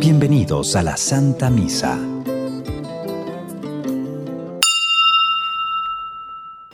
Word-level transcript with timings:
Bienvenidos 0.00 0.74
a 0.74 0.82
la 0.82 0.96
Santa 0.96 1.50
Misa. 1.50 1.96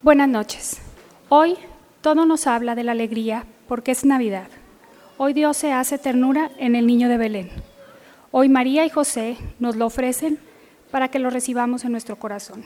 Buenas 0.03 0.29
noches. 0.29 0.81
Hoy 1.29 1.57
todo 2.01 2.25
nos 2.25 2.47
habla 2.47 2.75
de 2.75 2.85
la 2.85 2.93
alegría 2.93 3.45
porque 3.69 3.91
es 3.93 4.07
Navidad. 4.07 4.49
Hoy 5.19 5.35
Dios 5.35 5.59
se 5.59 5.73
hace 5.73 5.99
ternura 5.99 6.51
en 6.59 6.75
el 6.75 6.87
niño 6.87 7.11
de 7.11 7.19
Belén. 7.19 7.51
Hoy 8.31 8.49
María 8.49 8.87
y 8.87 8.91
José 8.91 9.37
nos 9.59 9.77
lo 9.77 9.87
ofrecen 9.87 10.39
para 10.91 11.09
que 11.09 11.19
lo 11.19 11.29
recibamos 11.29 11.85
en 11.85 11.93
nuestro 11.93 12.17
corazón. 12.17 12.65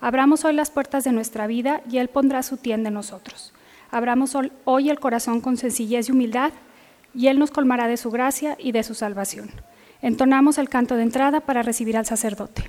Abramos 0.00 0.44
hoy 0.44 0.54
las 0.54 0.70
puertas 0.70 1.04
de 1.04 1.12
nuestra 1.12 1.46
vida 1.46 1.82
y 1.88 1.98
Él 1.98 2.08
pondrá 2.08 2.42
su 2.42 2.56
tienda 2.56 2.88
en 2.88 2.94
nosotros. 2.94 3.52
Abramos 3.90 4.36
hoy 4.64 4.90
el 4.90 5.00
corazón 5.00 5.40
con 5.40 5.56
sencillez 5.56 6.08
y 6.08 6.12
humildad 6.12 6.52
y 7.14 7.28
Él 7.28 7.38
nos 7.38 7.50
colmará 7.50 7.88
de 7.88 7.96
su 7.96 8.10
gracia 8.10 8.56
y 8.58 8.72
de 8.72 8.82
su 8.82 8.94
salvación. 8.94 9.50
Entonamos 10.02 10.58
el 10.58 10.68
canto 10.68 10.94
de 10.96 11.02
entrada 11.02 11.40
para 11.40 11.62
recibir 11.62 11.96
al 11.96 12.06
sacerdote. 12.06 12.64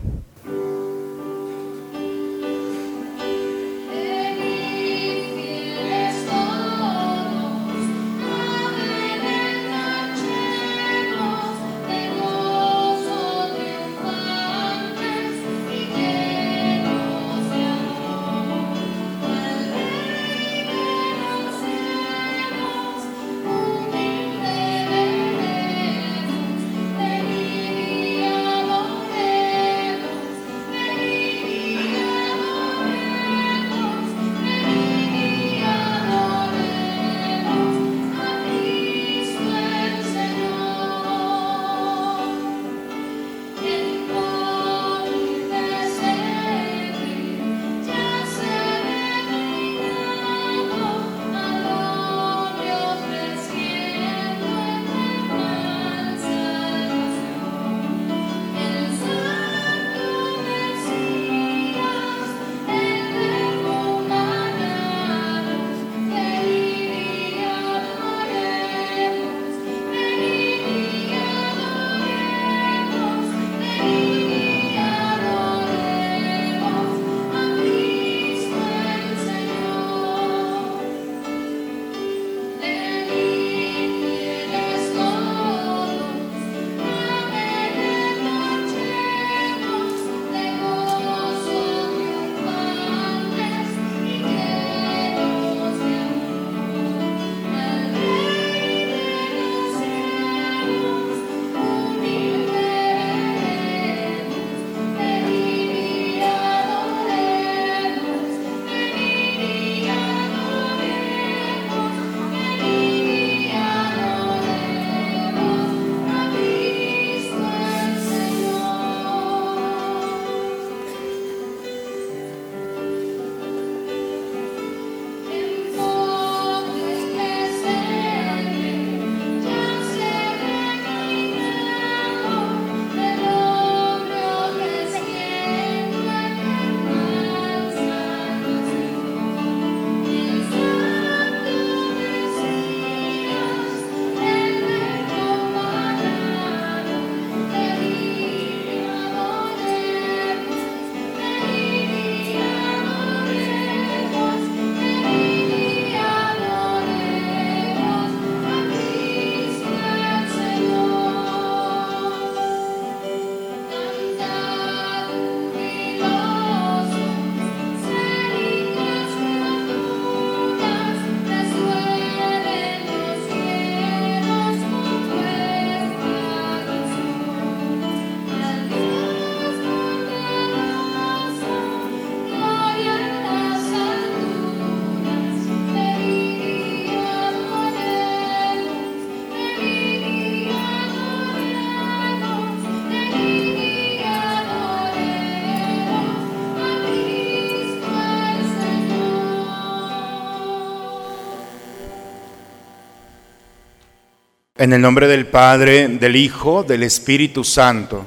En 204.60 204.74
el 204.74 204.82
nombre 204.82 205.08
del 205.08 205.26
Padre, 205.26 205.88
del 205.88 206.18
Hijo, 206.18 206.64
del 206.64 206.84
Espíritu 206.84 207.46
Santo. 207.46 208.04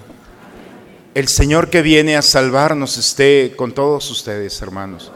El 1.14 1.28
Señor 1.28 1.70
que 1.70 1.80
viene 1.80 2.14
a 2.14 2.20
salvarnos 2.20 2.98
esté 2.98 3.54
con 3.56 3.72
todos 3.72 4.10
ustedes, 4.10 4.60
hermanos. 4.60 5.10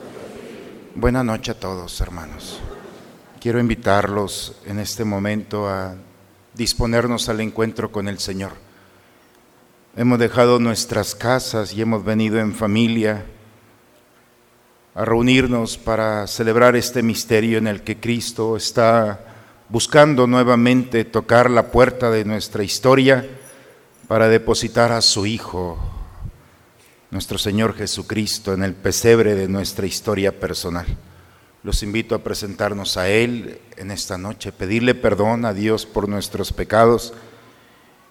Buena 0.95 1.23
noche 1.23 1.51
a 1.51 1.61
todos, 1.61 2.01
hermanos. 2.01 2.59
Quiero 3.39 3.61
invitarlos 3.61 4.57
en 4.65 4.79
este 4.79 5.05
momento 5.05 5.69
a 5.69 5.97
disponernos 6.55 7.29
al 7.29 7.43
encuentro 7.43 7.93
con 7.93 8.09
el 8.09 8.19
Señor. 8.19 8.53
Hemos 9.95 10.19
dejado 10.19 10.59
nuestras 10.59 11.15
casas 11.15 11.75
y 11.75 11.83
hemos 11.83 12.03
venido 12.03 12.39
en 12.39 12.55
familia 12.55 13.27
a 14.95 15.05
reunirnos 15.05 15.77
para 15.77 16.27
celebrar 16.29 16.77
este 16.77 17.03
misterio 17.03 17.59
en 17.59 17.67
el 17.67 17.83
que 17.83 18.01
Cristo 18.01 18.57
está 18.57 19.26
buscando 19.69 20.27
nuevamente 20.27 21.05
tocar 21.05 21.51
la 21.51 21.71
puerta 21.71 22.11
de 22.11 22.25
nuestra 22.25 22.63
historia 22.63 23.27
para 24.07 24.29
depositar 24.29 24.93
a 24.93 25.01
su 25.01 25.27
Hijo, 25.27 25.79
nuestro 27.11 27.39
Señor 27.39 27.75
Jesucristo, 27.75 28.53
en 28.53 28.63
el 28.63 28.75
pesebre 28.75 29.35
de 29.35 29.49
nuestra 29.49 29.87
historia 29.87 30.39
personal. 30.39 30.87
Los 31.65 31.83
invito 31.83 32.15
a 32.15 32.23
presentarnos 32.23 32.97
a 32.97 33.09
Él 33.09 33.61
en 33.77 33.91
esta 33.91 34.17
noche, 34.19 34.53
pedirle 34.53 34.95
perdón 34.95 35.45
a 35.45 35.53
Dios 35.53 35.85
por 35.85 36.09
nuestros 36.09 36.53
pecados 36.53 37.13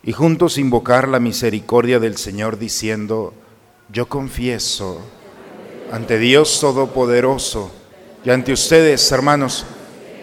y 0.04 0.12
juntos 0.12 0.58
invocar 0.58 1.08
la 1.08 1.22
misericordia 1.22 2.00
del 2.00 2.18
Señor 2.18 2.60
diciendo, 2.60 3.34
yo 3.90 4.10
confieso 4.10 5.00
ante 5.92 6.20
Dios 6.20 6.60
Todopoderoso 6.60 7.72
y 8.26 8.30
ante 8.30 8.52
ustedes, 8.52 9.10
hermanos, 9.12 9.66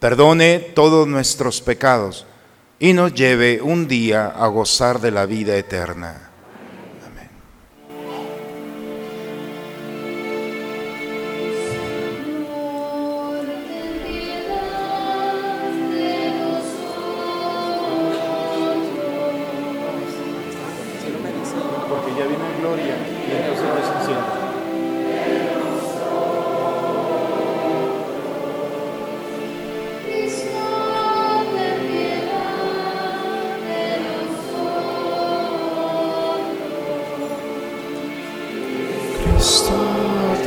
perdone 0.00 0.58
todos 0.58 1.06
nuestros 1.08 1.60
pecados 1.60 2.26
y 2.78 2.92
nos 2.92 3.14
lleve 3.14 3.60
un 3.62 3.88
día 3.88 4.26
a 4.26 4.46
gozar 4.48 5.00
de 5.00 5.10
la 5.10 5.26
vida 5.26 5.56
eterna. 5.56 6.25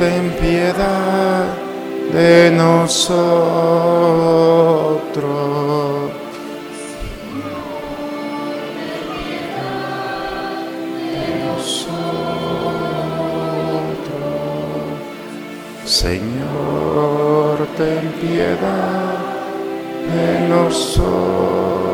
Ten 0.00 0.30
piedad 0.40 1.44
de 2.10 2.50
nosotros. 2.52 3.20
Señor, 15.84 17.58
ten 17.76 18.10
piedad 18.22 19.18
de 20.14 20.48
nosotros. 20.48 21.89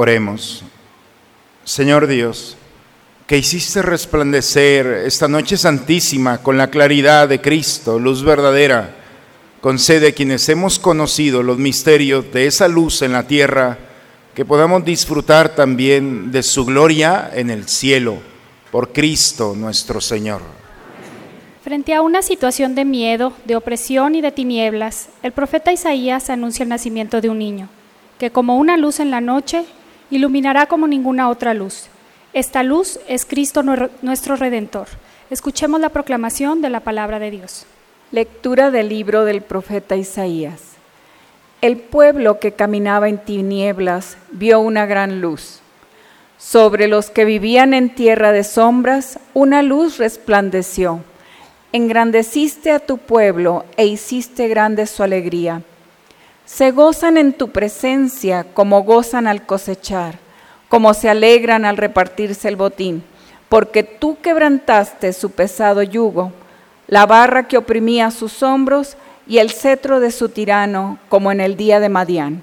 Oremos. 0.00 0.62
Señor 1.62 2.06
Dios, 2.06 2.56
que 3.26 3.36
hiciste 3.36 3.82
resplandecer 3.82 4.86
esta 5.04 5.28
noche 5.28 5.58
santísima 5.58 6.38
con 6.38 6.56
la 6.56 6.70
claridad 6.70 7.28
de 7.28 7.42
Cristo, 7.42 7.98
luz 7.98 8.24
verdadera, 8.24 8.96
concede 9.60 10.08
a 10.08 10.12
quienes 10.12 10.48
hemos 10.48 10.78
conocido 10.78 11.42
los 11.42 11.58
misterios 11.58 12.32
de 12.32 12.46
esa 12.46 12.66
luz 12.66 13.02
en 13.02 13.12
la 13.12 13.26
tierra, 13.26 13.76
que 14.34 14.46
podamos 14.46 14.86
disfrutar 14.86 15.54
también 15.54 16.32
de 16.32 16.42
su 16.44 16.64
gloria 16.64 17.30
en 17.34 17.50
el 17.50 17.68
cielo, 17.68 18.16
por 18.72 18.94
Cristo 18.94 19.52
nuestro 19.54 20.00
Señor. 20.00 20.40
Frente 21.62 21.92
a 21.92 22.00
una 22.00 22.22
situación 22.22 22.74
de 22.74 22.86
miedo, 22.86 23.34
de 23.44 23.54
opresión 23.54 24.14
y 24.14 24.22
de 24.22 24.32
tinieblas, 24.32 25.10
el 25.22 25.32
profeta 25.32 25.74
Isaías 25.74 26.30
anuncia 26.30 26.62
el 26.62 26.70
nacimiento 26.70 27.20
de 27.20 27.28
un 27.28 27.38
niño, 27.38 27.68
que 28.18 28.30
como 28.30 28.56
una 28.56 28.78
luz 28.78 28.98
en 28.98 29.10
la 29.10 29.20
noche 29.20 29.66
iluminará 30.10 30.66
como 30.66 30.86
ninguna 30.86 31.28
otra 31.28 31.54
luz. 31.54 31.86
Esta 32.32 32.62
luz 32.62 33.00
es 33.08 33.24
Cristo 33.24 33.62
nuestro 34.02 34.36
Redentor. 34.36 34.88
Escuchemos 35.30 35.80
la 35.80 35.88
proclamación 35.88 36.60
de 36.60 36.70
la 36.70 36.80
palabra 36.80 37.18
de 37.18 37.30
Dios. 37.30 37.66
Lectura 38.12 38.70
del 38.70 38.88
libro 38.88 39.24
del 39.24 39.42
profeta 39.42 39.96
Isaías. 39.96 40.60
El 41.60 41.76
pueblo 41.76 42.40
que 42.40 42.52
caminaba 42.52 43.08
en 43.08 43.18
tinieblas 43.18 44.16
vio 44.32 44.60
una 44.60 44.86
gran 44.86 45.20
luz. 45.20 45.60
Sobre 46.38 46.88
los 46.88 47.10
que 47.10 47.24
vivían 47.24 47.74
en 47.74 47.94
tierra 47.94 48.32
de 48.32 48.44
sombras, 48.44 49.18
una 49.34 49.62
luz 49.62 49.98
resplandeció. 49.98 51.00
Engrandeciste 51.72 52.72
a 52.72 52.80
tu 52.80 52.98
pueblo 52.98 53.64
e 53.76 53.86
hiciste 53.86 54.48
grande 54.48 54.86
su 54.86 55.02
alegría 55.02 55.62
se 56.52 56.72
gozan 56.72 57.16
en 57.16 57.32
tu 57.32 57.50
presencia 57.50 58.42
como 58.42 58.82
gozan 58.82 59.28
al 59.28 59.46
cosechar, 59.46 60.18
como 60.68 60.94
se 60.94 61.08
alegran 61.08 61.64
al 61.64 61.76
repartirse 61.76 62.48
el 62.48 62.56
botín, 62.56 63.04
porque 63.48 63.84
tú 63.84 64.18
quebrantaste 64.20 65.12
su 65.12 65.30
pesado 65.30 65.80
yugo, 65.84 66.32
la 66.88 67.06
barra 67.06 67.46
que 67.46 67.56
oprimía 67.56 68.10
sus 68.10 68.42
hombros 68.42 68.96
y 69.28 69.38
el 69.38 69.50
cetro 69.50 70.00
de 70.00 70.10
su 70.10 70.28
tirano, 70.28 70.98
como 71.08 71.30
en 71.30 71.40
el 71.40 71.56
día 71.56 71.78
de 71.78 71.88
Madián. 71.88 72.42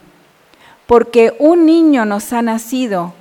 Porque 0.86 1.36
un 1.38 1.66
niño 1.66 2.06
nos 2.06 2.32
ha 2.32 2.42
nacido, 2.42 3.14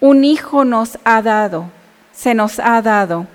un 0.00 0.24
hijo 0.24 0.64
nos 0.64 0.98
ha 1.04 1.22
dado, 1.22 1.66
se 2.12 2.34
nos 2.34 2.58
ha 2.58 2.82
dado. 2.82 3.28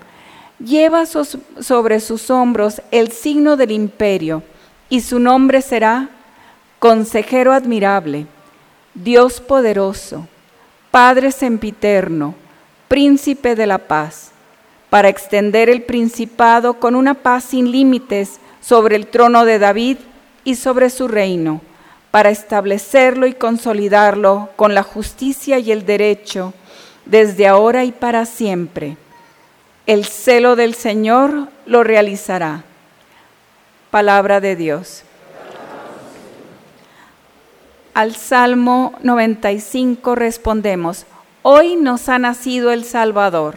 Lleva 0.58 1.04
sobre 1.06 2.00
sus 2.00 2.28
hombros 2.28 2.82
el 2.90 3.12
signo 3.12 3.56
del 3.56 3.70
imperio, 3.70 4.42
y 4.90 5.00
su 5.00 5.18
nombre 5.18 5.62
será 5.62 6.10
Consejero 6.78 7.52
admirable, 7.52 8.26
Dios 8.94 9.40
poderoso, 9.40 10.28
Padre 10.92 11.32
sempiterno, 11.32 12.36
Príncipe 12.86 13.56
de 13.56 13.66
la 13.66 13.78
paz, 13.78 14.30
para 14.88 15.08
extender 15.08 15.68
el 15.68 15.82
principado 15.82 16.74
con 16.74 16.94
una 16.94 17.14
paz 17.14 17.44
sin 17.44 17.72
límites 17.72 18.38
sobre 18.60 18.94
el 18.94 19.08
trono 19.08 19.44
de 19.44 19.58
David 19.58 19.98
y 20.44 20.54
sobre 20.54 20.88
su 20.90 21.08
reino, 21.08 21.60
para 22.12 22.30
establecerlo 22.30 23.26
y 23.26 23.34
consolidarlo 23.34 24.50
con 24.54 24.74
la 24.74 24.84
justicia 24.84 25.58
y 25.58 25.72
el 25.72 25.84
derecho, 25.84 26.54
desde 27.04 27.48
ahora 27.48 27.84
y 27.84 27.92
para 27.92 28.24
siempre. 28.24 28.96
El 29.86 30.04
celo 30.04 30.54
del 30.54 30.74
Señor 30.74 31.48
lo 31.66 31.82
realizará. 31.82 32.62
Palabra 33.90 34.40
de 34.40 34.54
Dios. 34.54 35.02
Al 37.98 38.14
Salmo 38.14 38.92
95 39.02 40.14
respondemos, 40.14 41.04
Hoy 41.42 41.74
nos 41.74 42.08
ha 42.08 42.20
nacido 42.20 42.70
el 42.70 42.84
Salvador. 42.84 43.56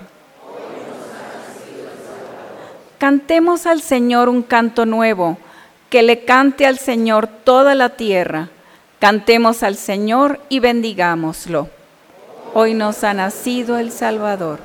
Cantemos 2.97 3.67
al 3.67 3.83
Señor 3.83 4.29
un 4.29 4.41
canto 4.41 4.87
nuevo, 4.87 5.37
que 5.91 6.01
le 6.01 6.25
cante 6.25 6.65
al 6.65 6.79
Señor 6.79 7.27
toda 7.27 7.75
la 7.75 7.89
tierra. 7.89 8.49
Cantemos 8.97 9.61
al 9.61 9.75
Señor 9.75 10.39
y 10.49 10.57
bendigámoslo. 10.57 11.69
Hoy 12.55 12.73
nos 12.73 13.03
ha 13.03 13.13
nacido 13.13 13.77
el 13.77 13.91
Salvador. 13.91 14.59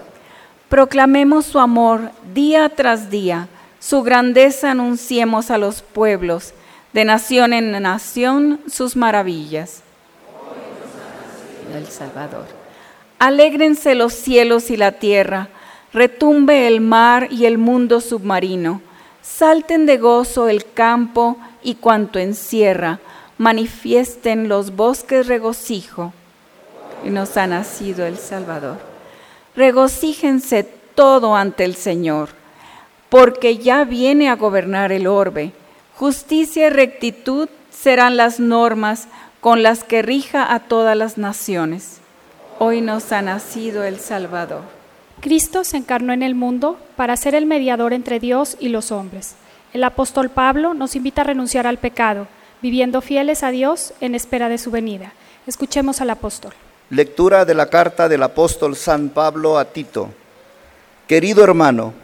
Proclamemos 0.71 1.45
su 1.45 1.59
amor 1.59 2.13
día 2.33 2.71
tras 2.71 3.11
día, 3.11 3.49
su 3.79 4.03
grandeza 4.03 4.71
anunciemos 4.71 5.51
a 5.51 5.59
los 5.59 5.83
pueblos, 5.83 6.55
de 6.97 7.05
nación 7.05 7.53
en 7.53 7.73
nación 7.83 8.59
sus 8.73 8.97
maravillas. 8.97 9.83
El 11.75 11.89
Salvador. 11.89 12.47
Alégrense 13.19 13.95
los 13.95 14.15
cielos 14.15 14.71
y 14.71 14.79
la 14.79 14.93
tierra, 14.93 15.51
retumbe 15.93 16.67
el 16.67 16.81
mar 16.81 17.29
y 17.31 17.45
el 17.45 17.59
mundo 17.59 18.01
submarino, 18.01 18.81
salten 19.21 19.85
de 19.85 19.99
gozo 19.99 20.49
el 20.49 20.65
campo 20.73 21.37
y 21.63 21.75
cuanto 21.75 22.19
encierra, 22.19 22.99
manifiesten 23.37 24.49
los 24.49 24.75
bosques 24.75 25.27
regocijo 25.27 26.15
y 27.05 27.11
nos 27.11 27.37
ha 27.37 27.47
nacido 27.47 28.07
el 28.07 28.17
Salvador. 28.17 28.79
Regocíjense 29.55 30.67
todo 30.95 31.37
ante 31.37 31.65
el 31.65 31.75
Señor, 31.75 32.31
porque 33.11 33.59
ya 33.59 33.85
viene 33.85 34.31
a 34.31 34.37
gobernar 34.37 34.93
el 34.93 35.07
orbe. 35.07 35.53
Justicia 35.97 36.67
y 36.67 36.69
rectitud 36.69 37.49
serán 37.71 38.19
las 38.19 38.39
normas 38.39 39.09
con 39.41 39.63
las 39.63 39.83
que 39.83 40.03
rija 40.03 40.53
a 40.53 40.61
todas 40.61 40.95
las 40.95 41.17
naciones. 41.17 42.01
Hoy 42.59 42.83
nos 42.83 43.13
ha 43.13 43.23
nacido 43.23 43.83
el 43.83 43.99
Salvador. 43.99 44.61
Cristo 45.23 45.65
se 45.65 45.79
encarnó 45.79 46.13
en 46.13 46.23
el 46.23 46.35
mundo 46.35 46.79
para 46.97 47.17
ser 47.17 47.35
el 47.35 47.47
mediador 47.47 47.95
entre 47.95 48.21
Dios 48.21 48.59
y 48.61 48.69
los 48.69 48.93
hombres. 48.93 49.37
El 49.73 49.85
apóstol 49.85 50.29
Pablo 50.29 50.75
nos 50.75 50.97
invita 50.97 51.23
a 51.23 51.25
renunciar 51.25 51.67
al 51.67 51.79
pecado, 51.79 52.29
viviendo 52.61 53.01
fieles 53.01 53.43
a 53.43 53.51
Dios 53.51 53.95
en 54.03 54.15
espera 54.15 54.51
de 54.51 54.59
su 54.59 54.71
venida. 54.71 55.15
Escuchemos 55.47 56.03
al 56.03 56.11
apóstol. 56.11 56.53
Lectura 56.91 57.47
de 57.47 57.55
la 57.55 57.71
carta 57.71 58.07
del 58.07 58.23
apóstol 58.23 58.77
San 58.77 59.09
Pablo 59.09 59.57
a 59.57 59.65
Tito. 59.65 60.11
Querido 61.09 61.43
hermano, 61.43 61.95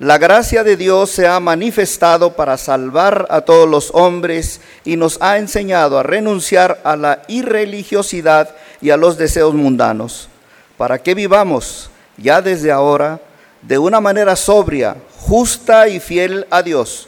la 0.00 0.16
gracia 0.16 0.64
de 0.64 0.78
Dios 0.78 1.10
se 1.10 1.26
ha 1.26 1.38
manifestado 1.40 2.32
para 2.32 2.56
salvar 2.56 3.26
a 3.28 3.42
todos 3.42 3.68
los 3.68 3.90
hombres 3.92 4.62
y 4.82 4.96
nos 4.96 5.18
ha 5.20 5.36
enseñado 5.36 5.98
a 5.98 6.02
renunciar 6.02 6.80
a 6.84 6.96
la 6.96 7.20
irreligiosidad 7.28 8.56
y 8.80 8.88
a 8.88 8.96
los 8.96 9.18
deseos 9.18 9.52
mundanos, 9.52 10.30
para 10.78 11.02
que 11.02 11.14
vivamos 11.14 11.90
ya 12.16 12.40
desde 12.40 12.72
ahora 12.72 13.20
de 13.60 13.76
una 13.76 14.00
manera 14.00 14.36
sobria, 14.36 14.96
justa 15.18 15.86
y 15.86 16.00
fiel 16.00 16.46
a 16.50 16.62
Dios, 16.62 17.06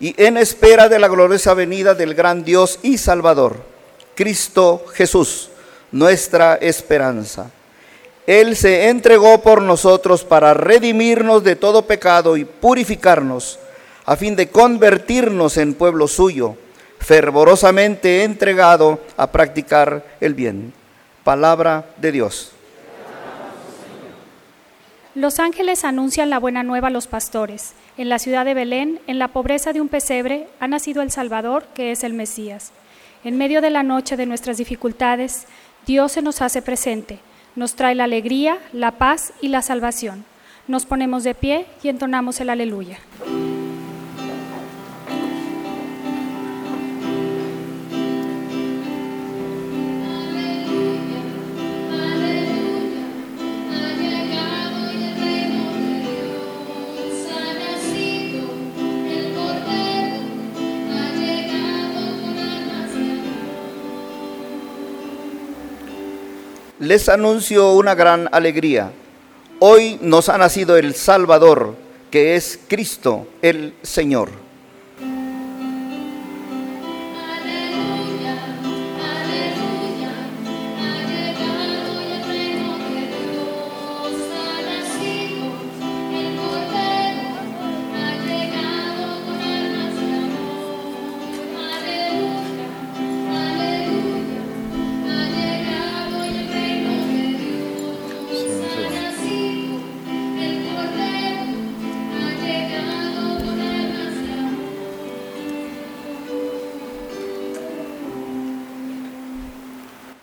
y 0.00 0.20
en 0.20 0.36
espera 0.36 0.88
de 0.88 0.98
la 0.98 1.06
gloriosa 1.06 1.54
venida 1.54 1.94
del 1.94 2.14
gran 2.14 2.42
Dios 2.42 2.80
y 2.82 2.98
Salvador, 2.98 3.62
Cristo 4.16 4.84
Jesús 4.92 5.50
nuestra 5.92 6.56
esperanza. 6.56 7.52
Él 8.26 8.56
se 8.56 8.88
entregó 8.88 9.42
por 9.42 9.60
nosotros 9.60 10.24
para 10.24 10.54
redimirnos 10.54 11.44
de 11.44 11.56
todo 11.56 11.86
pecado 11.86 12.38
y 12.38 12.46
purificarnos, 12.46 13.58
a 14.06 14.16
fin 14.16 14.34
de 14.34 14.48
convertirnos 14.48 15.58
en 15.58 15.74
pueblo 15.74 16.08
suyo, 16.08 16.56
fervorosamente 17.00 18.24
entregado 18.24 18.98
a 19.18 19.30
practicar 19.30 20.04
el 20.20 20.32
bien. 20.32 20.72
Palabra 21.22 21.86
de 21.98 22.12
Dios. 22.12 22.52
Los 25.14 25.38
ángeles 25.38 25.84
anuncian 25.84 26.28
la 26.28 26.38
buena 26.38 26.62
nueva 26.62 26.88
a 26.88 26.90
los 26.90 27.06
pastores. 27.06 27.74
En 27.96 28.08
la 28.08 28.18
ciudad 28.18 28.44
de 28.44 28.54
Belén, 28.54 29.00
en 29.06 29.18
la 29.18 29.28
pobreza 29.28 29.72
de 29.72 29.80
un 29.80 29.88
pesebre, 29.88 30.48
ha 30.60 30.66
nacido 30.66 31.02
el 31.02 31.12
Salvador, 31.12 31.66
que 31.74 31.92
es 31.92 32.02
el 32.04 32.14
Mesías. 32.14 32.72
En 33.22 33.38
medio 33.38 33.60
de 33.60 33.70
la 33.70 33.82
noche 33.82 34.16
de 34.16 34.26
nuestras 34.26 34.56
dificultades, 34.56 35.46
Dios 35.86 36.12
se 36.12 36.22
nos 36.22 36.42
hace 36.42 36.62
presente, 36.62 37.20
nos 37.56 37.74
trae 37.74 37.94
la 37.94 38.04
alegría, 38.04 38.58
la 38.72 38.92
paz 38.92 39.32
y 39.40 39.48
la 39.48 39.62
salvación. 39.62 40.24
Nos 40.66 40.86
ponemos 40.86 41.24
de 41.24 41.34
pie 41.34 41.66
y 41.82 41.88
entonamos 41.88 42.40
el 42.40 42.50
aleluya. 42.50 42.98
Les 66.84 67.08
anuncio 67.08 67.72
una 67.72 67.94
gran 67.94 68.28
alegría. 68.30 68.92
Hoy 69.58 69.98
nos 70.02 70.28
ha 70.28 70.36
nacido 70.36 70.76
el 70.76 70.94
Salvador, 70.94 71.76
que 72.10 72.36
es 72.36 72.58
Cristo 72.68 73.26
el 73.40 73.74
Señor. 73.82 74.43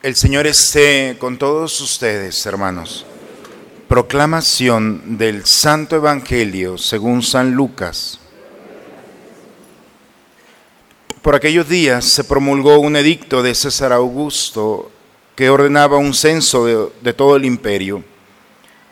El 0.03 0.15
Señor 0.15 0.48
esté 0.48 1.15
con 1.20 1.38
todos 1.38 1.79
ustedes, 1.79 2.43
hermanos. 2.48 3.05
Proclamación 3.88 5.20
del 5.20 5.46
Santo 5.46 5.96
Evangelio 5.96 6.79
según 6.79 7.22
San 7.22 7.51
Lucas. 7.51 8.20
Por 11.22 11.36
aquellos 11.36 11.70
días 11.70 12.05
se 12.05 12.24
promulgó 12.24 12.79
un 12.79 12.96
edicto 12.96 13.43
de 13.43 13.53
César 13.53 13.93
Augusto 13.93 14.89
que 15.36 15.51
ordenaba 15.51 15.98
un 15.98 16.15
censo 16.15 16.65
de, 16.65 16.88
de 17.03 17.13
todo 17.13 17.36
el 17.36 17.46
imperio. 17.46 18.03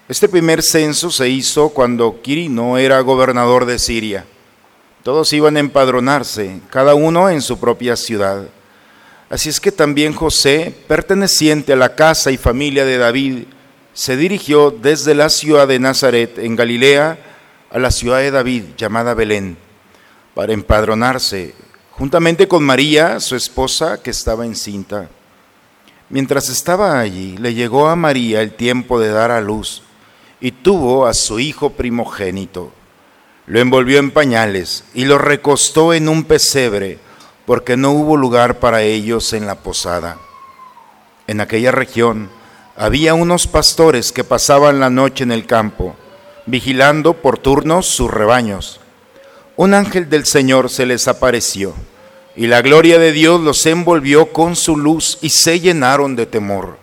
Este 0.08 0.30
primer 0.30 0.62
censo 0.62 1.10
se 1.10 1.28
hizo 1.28 1.70
cuando 1.70 2.22
Quirino 2.22 2.78
era 2.78 3.00
gobernador 3.00 3.66
de 3.66 3.80
Siria. 3.80 4.28
Todos 5.02 5.34
iban 5.34 5.58
a 5.58 5.62
empadronarse, 5.62 6.60
cada 6.70 6.94
uno 6.94 7.32
en 7.32 7.42
su 7.42 7.60
propia 7.60 7.96
ciudad. 7.96 8.48
Así 9.30 9.50
es 9.50 9.60
que 9.60 9.72
también 9.72 10.14
José, 10.14 10.76
perteneciente 10.88 11.74
a 11.74 11.76
la 11.76 11.94
casa 11.94 12.32
y 12.32 12.38
familia 12.38 12.84
de 12.84 12.98
David, 12.98 13.44
se 13.94 14.18
dirigió 14.18 14.72
desde 14.72 15.14
la 15.14 15.30
ciudad 15.30 15.68
de 15.68 15.78
Nazaret, 15.78 16.40
en 16.40 16.56
Galilea, 16.56 17.20
a 17.70 17.78
la 17.78 17.92
ciudad 17.92 18.20
de 18.20 18.32
David, 18.32 18.64
llamada 18.76 19.14
Belén, 19.14 19.56
para 20.34 20.54
empadronarse, 20.54 21.54
juntamente 21.92 22.48
con 22.48 22.64
María, 22.64 23.20
su 23.20 23.36
esposa, 23.36 24.02
que 24.02 24.10
estaba 24.10 24.46
encinta. 24.46 25.10
Mientras 26.10 26.50
estaba 26.50 27.00
allí, 27.00 27.38
le 27.38 27.54
llegó 27.54 27.88
a 27.88 27.96
María 27.96 28.42
el 28.42 28.54
tiempo 28.54 29.00
de 29.00 29.10
dar 29.10 29.30
a 29.30 29.42
luz 29.42 29.84
y 30.42 30.52
tuvo 30.52 31.06
a 31.06 31.14
su 31.14 31.40
hijo 31.40 31.72
primogénito. 31.72 32.72
Lo 33.46 33.60
envolvió 33.60 34.00
en 34.00 34.10
pañales 34.10 34.86
y 34.96 35.06
lo 35.06 35.20
recostó 35.20 35.94
en 35.94 36.10
un 36.10 36.24
pesebre 36.24 36.98
porque 37.50 37.78
no 37.78 37.94
hubo 37.94 38.16
lugar 38.16 38.60
para 38.60 38.84
ellos 38.84 39.34
en 39.34 39.48
la 39.48 39.56
posada. 39.56 40.20
En 41.26 41.42
aquella 41.42 41.72
región 41.72 42.30
había 42.78 43.16
unos 43.16 43.48
pastores 43.48 44.12
que 44.12 44.24
pasaban 44.24 44.80
la 44.80 44.92
noche 44.92 45.24
en 45.24 45.32
el 45.32 45.48
campo, 45.48 45.96
vigilando 46.46 47.16
por 47.16 47.40
turnos 47.40 47.88
sus 47.88 48.12
rebaños. 48.12 48.80
Un 49.56 49.74
ángel 49.74 50.12
del 50.12 50.28
Señor 50.28 50.70
se 50.70 50.86
les 50.86 51.08
apareció, 51.08 51.74
y 52.36 52.46
la 52.46 52.62
gloria 52.62 53.00
de 53.00 53.14
Dios 53.14 53.42
los 53.42 53.66
envolvió 53.66 54.32
con 54.32 54.56
su 54.56 54.78
luz 54.78 55.18
y 55.24 55.32
se 55.32 55.60
llenaron 55.60 56.16
de 56.16 56.28
temor. 56.28 56.78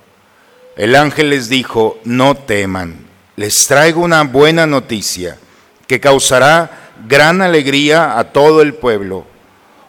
El 0.74 0.96
ángel 0.96 1.30
les 1.30 1.48
dijo, 1.48 2.00
no 2.02 2.34
teman, 2.34 3.06
les 3.36 3.68
traigo 3.68 4.00
una 4.00 4.24
buena 4.24 4.66
noticia 4.66 5.38
que 5.86 6.00
causará 6.00 6.90
gran 7.06 7.40
alegría 7.40 8.18
a 8.18 8.32
todo 8.32 8.62
el 8.62 8.74
pueblo 8.74 9.26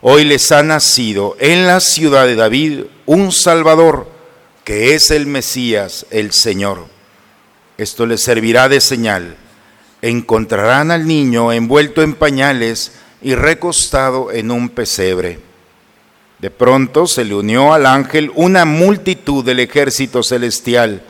Hoy 0.01 0.25
les 0.25 0.51
ha 0.51 0.61
nacido 0.61 1.35
en 1.39 1.65
la 1.65 1.79
ciudad 1.79 2.27
de 2.27 2.35
David 2.35 2.81
un 3.07 3.31
Salvador, 3.31 4.07
que 4.63 4.93
es 4.93 5.09
el 5.09 5.25
Mesías, 5.25 6.05
el 6.11 6.31
Señor. 6.33 6.85
Esto 7.79 8.05
les 8.05 8.21
servirá 8.21 8.69
de 8.69 8.79
señal. 8.79 9.37
Encontrarán 10.03 10.91
al 10.91 11.07
niño 11.07 11.51
envuelto 11.51 12.03
en 12.03 12.13
pañales 12.13 12.91
y 13.23 13.33
recostado 13.33 14.31
en 14.31 14.51
un 14.51 14.69
pesebre. 14.69 15.39
De 16.37 16.51
pronto 16.51 17.07
se 17.07 17.25
le 17.25 17.33
unió 17.33 17.73
al 17.73 17.87
ángel 17.87 18.31
una 18.35 18.65
multitud 18.65 19.43
del 19.43 19.59
ejército 19.59 20.21
celestial 20.21 21.01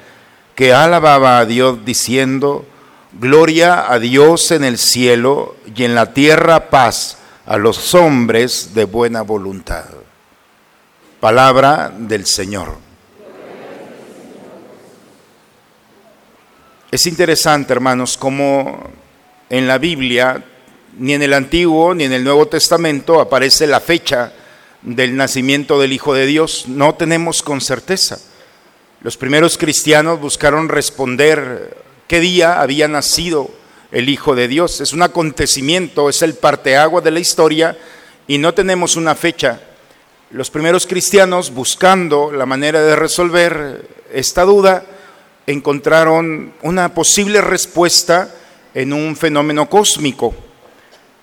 que 0.55 0.71
alababa 0.71 1.39
a 1.39 1.45
Dios 1.45 1.83
diciendo, 1.83 2.65
Gloria 3.19 3.91
a 3.91 3.99
Dios 3.99 4.51
en 4.51 4.63
el 4.63 4.77
cielo 4.77 5.57
y 5.75 5.83
en 5.83 5.93
la 5.93 6.13
tierra 6.13 6.69
paz 6.69 7.16
a 7.47 7.57
los 7.57 7.95
hombres 7.95 8.73
de 8.73 8.83
buena 8.83 9.21
voluntad. 9.21 9.85
Palabra 11.21 11.91
del 11.97 12.25
Señor. 12.25 12.75
Es 16.91 17.07
interesante, 17.07 17.71
hermanos, 17.71 18.17
cómo 18.17 18.89
en 19.49 19.65
la 19.65 19.77
Biblia, 19.77 20.43
ni 20.97 21.13
en 21.13 21.21
el 21.21 21.33
Antiguo 21.33 21.95
ni 21.95 22.03
en 22.03 22.13
el 22.13 22.23
Nuevo 22.23 22.47
Testamento, 22.47 23.21
aparece 23.21 23.65
la 23.65 23.79
fecha 23.79 24.33
del 24.81 25.15
nacimiento 25.15 25.79
del 25.79 25.93
Hijo 25.93 26.13
de 26.13 26.25
Dios. 26.25 26.65
No 26.67 26.95
tenemos 26.95 27.43
con 27.43 27.61
certeza. 27.61 28.19
Los 29.01 29.15
primeros 29.15 29.57
cristianos 29.57 30.19
buscaron 30.19 30.67
responder 30.67 31.77
qué 32.07 32.19
día 32.19 32.59
había 32.59 32.89
nacido 32.89 33.49
el 33.91 34.09
Hijo 34.09 34.35
de 34.35 34.47
Dios. 34.47 34.81
Es 34.81 34.93
un 34.93 35.01
acontecimiento, 35.01 36.09
es 36.09 36.21
el 36.21 36.35
parteagua 36.35 37.01
de 37.01 37.11
la 37.11 37.19
historia 37.19 37.77
y 38.27 38.37
no 38.37 38.53
tenemos 38.53 38.95
una 38.95 39.15
fecha. 39.15 39.61
Los 40.31 40.49
primeros 40.49 40.85
cristianos, 40.85 41.53
buscando 41.53 42.31
la 42.31 42.45
manera 42.45 42.81
de 42.81 42.95
resolver 42.95 43.87
esta 44.11 44.43
duda, 44.43 44.83
encontraron 45.45 46.53
una 46.61 46.93
posible 46.93 47.41
respuesta 47.41 48.33
en 48.73 48.91
un 48.91 49.15
fenómeno 49.15 49.69
cósmico 49.69 50.35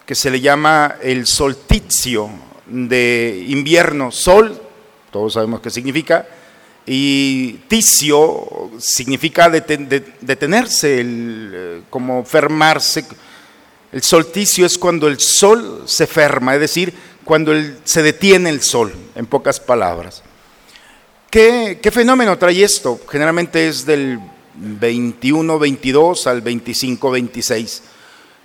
que 0.06 0.14
se 0.14 0.30
le 0.30 0.40
llama 0.40 0.96
el 1.02 1.26
solsticio 1.26 2.30
de 2.66 3.44
invierno. 3.48 4.10
Sol, 4.10 4.60
todos 5.10 5.34
sabemos 5.34 5.60
qué 5.60 5.70
significa, 5.70 6.26
y 6.86 7.52
ticio 7.68 8.70
significa 8.78 9.48
detenerse, 9.48 11.02
eh, 11.02 11.82
como 11.88 12.24
fermarse. 12.24 13.04
El 13.90 14.02
solsticio 14.02 14.66
es 14.66 14.76
cuando 14.76 15.08
el 15.08 15.18
sol 15.18 15.84
se 15.86 16.06
ferma, 16.06 16.54
es 16.54 16.60
decir, 16.60 16.92
cuando 17.24 17.52
se 17.84 18.02
detiene 18.02 18.50
el 18.50 18.60
sol, 18.60 18.92
en 19.14 19.26
pocas 19.26 19.60
palabras. 19.60 20.22
¿Qué, 21.30 21.90
fenómeno 21.92 22.38
trae 22.38 22.62
esto? 22.62 23.00
Generalmente 23.10 23.66
es 23.66 23.84
del 23.84 24.20
21-22 24.80 26.28
al 26.28 26.44
25-26. 26.44 27.80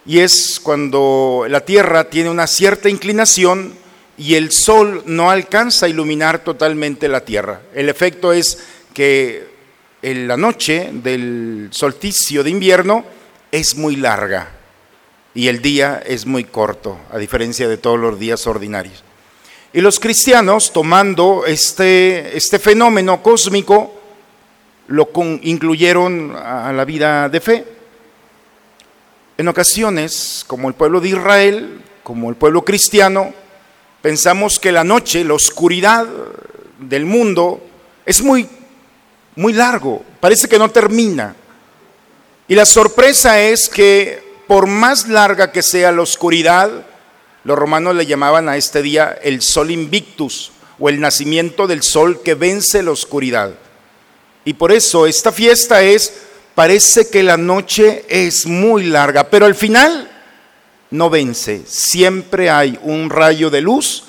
Y 0.06 0.20
es 0.20 0.60
cuando 0.60 1.46
la 1.48 1.60
Tierra 1.62 2.10
tiene 2.10 2.32
una 2.32 2.48
cierta 2.48 2.90
inclinación 2.90 3.74
y 4.20 4.36
el 4.36 4.52
sol 4.52 5.02
no 5.06 5.32
alcanza 5.32 5.86
a 5.86 5.90
iluminar 5.90 6.44
totalmente 6.44 7.08
la 7.08 7.22
Tierra. 7.22 7.62
El 7.74 7.88
efecto 7.88 8.34
es 8.34 8.60
que 8.94 9.48
en 10.02 10.28
la 10.28 10.36
noche 10.36 10.90
del 10.92 11.70
solsticio 11.72 12.44
de 12.44 12.50
invierno 12.50 13.06
es 13.50 13.76
muy 13.76 13.96
larga 13.96 14.52
y 15.34 15.48
el 15.48 15.62
día 15.62 16.04
es 16.06 16.26
muy 16.26 16.44
corto, 16.44 17.00
a 17.12 17.18
diferencia 17.18 17.70
de 17.70 17.78
todos 17.78 17.98
los 17.98 18.20
días 18.20 18.46
ordinarios. 18.46 19.06
Y 19.72 19.80
los 19.80 20.02
cristianos, 20.02 20.74
tomando 20.74 21.46
este, 21.46 22.36
este 22.36 22.60
fenómeno 22.60 23.24
cósmico, 23.24 24.02
lo 24.88 25.10
incluyeron 25.44 26.36
a 26.36 26.74
la 26.74 26.84
vida 26.84 27.30
de 27.30 27.40
fe. 27.40 27.66
En 29.38 29.48
ocasiones, 29.48 30.44
como 30.46 30.68
el 30.68 30.74
pueblo 30.74 31.00
de 31.00 31.10
Israel, 31.10 31.82
como 32.04 32.30
el 32.30 32.36
pueblo 32.36 32.66
cristiano, 32.66 33.34
pensamos 34.02 34.60
que 34.60 34.72
la 34.72 34.84
noche, 34.84 35.24
la 35.24 35.34
oscuridad 35.34 36.08
del 36.80 37.06
mundo, 37.06 37.62
es 38.06 38.22
muy, 38.22 38.48
muy 39.36 39.54
largo, 39.54 40.04
parece 40.20 40.48
que 40.48 40.60
no 40.60 40.70
termina. 40.70 41.36
Y 42.48 42.56
la 42.56 42.66
sorpresa 42.66 43.40
es 43.40 43.70
que 43.70 44.24
por 44.48 44.66
más 44.66 45.08
larga 45.08 45.52
que 45.52 45.62
sea 45.62 45.92
la 45.92 46.02
oscuridad, 46.02 46.72
los 47.44 47.58
romanos 47.58 47.96
le 47.96 48.06
llamaban 48.06 48.50
a 48.50 48.58
este 48.58 48.82
día 48.82 49.18
el 49.22 49.42
sol 49.42 49.72
invictus 49.72 50.52
o 50.80 50.90
el 50.90 51.00
nacimiento 51.00 51.68
del 51.68 51.84
sol 51.84 52.22
que 52.24 52.34
vence 52.34 52.82
la 52.82 52.92
oscuridad. 52.92 53.52
Y 54.46 54.54
por 54.54 54.72
eso 54.72 55.06
esta 55.06 55.32
fiesta 55.32 55.84
es, 55.84 56.12
parece 56.56 57.10
que 57.10 57.22
la 57.22 57.38
noche 57.38 58.06
es 58.10 58.46
muy 58.46 58.86
larga, 58.86 59.30
pero 59.30 59.46
al 59.46 59.56
final 59.56 60.09
no 60.92 61.10
vence. 61.10 61.64
Siempre 61.66 62.50
hay 62.50 62.80
un 62.84 63.10
rayo 63.10 63.50
de 63.50 63.62
luz 63.62 64.06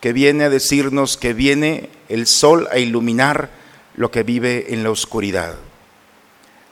que 0.00 0.12
viene 0.12 0.44
a 0.44 0.50
decirnos 0.50 1.16
que 1.16 1.32
viene 1.32 1.90
el 2.08 2.26
sol 2.26 2.68
a 2.70 2.78
iluminar 2.78 3.50
lo 3.96 4.10
que 4.10 4.22
vive 4.22 4.66
en 4.70 4.82
la 4.82 4.90
oscuridad. 4.90 5.54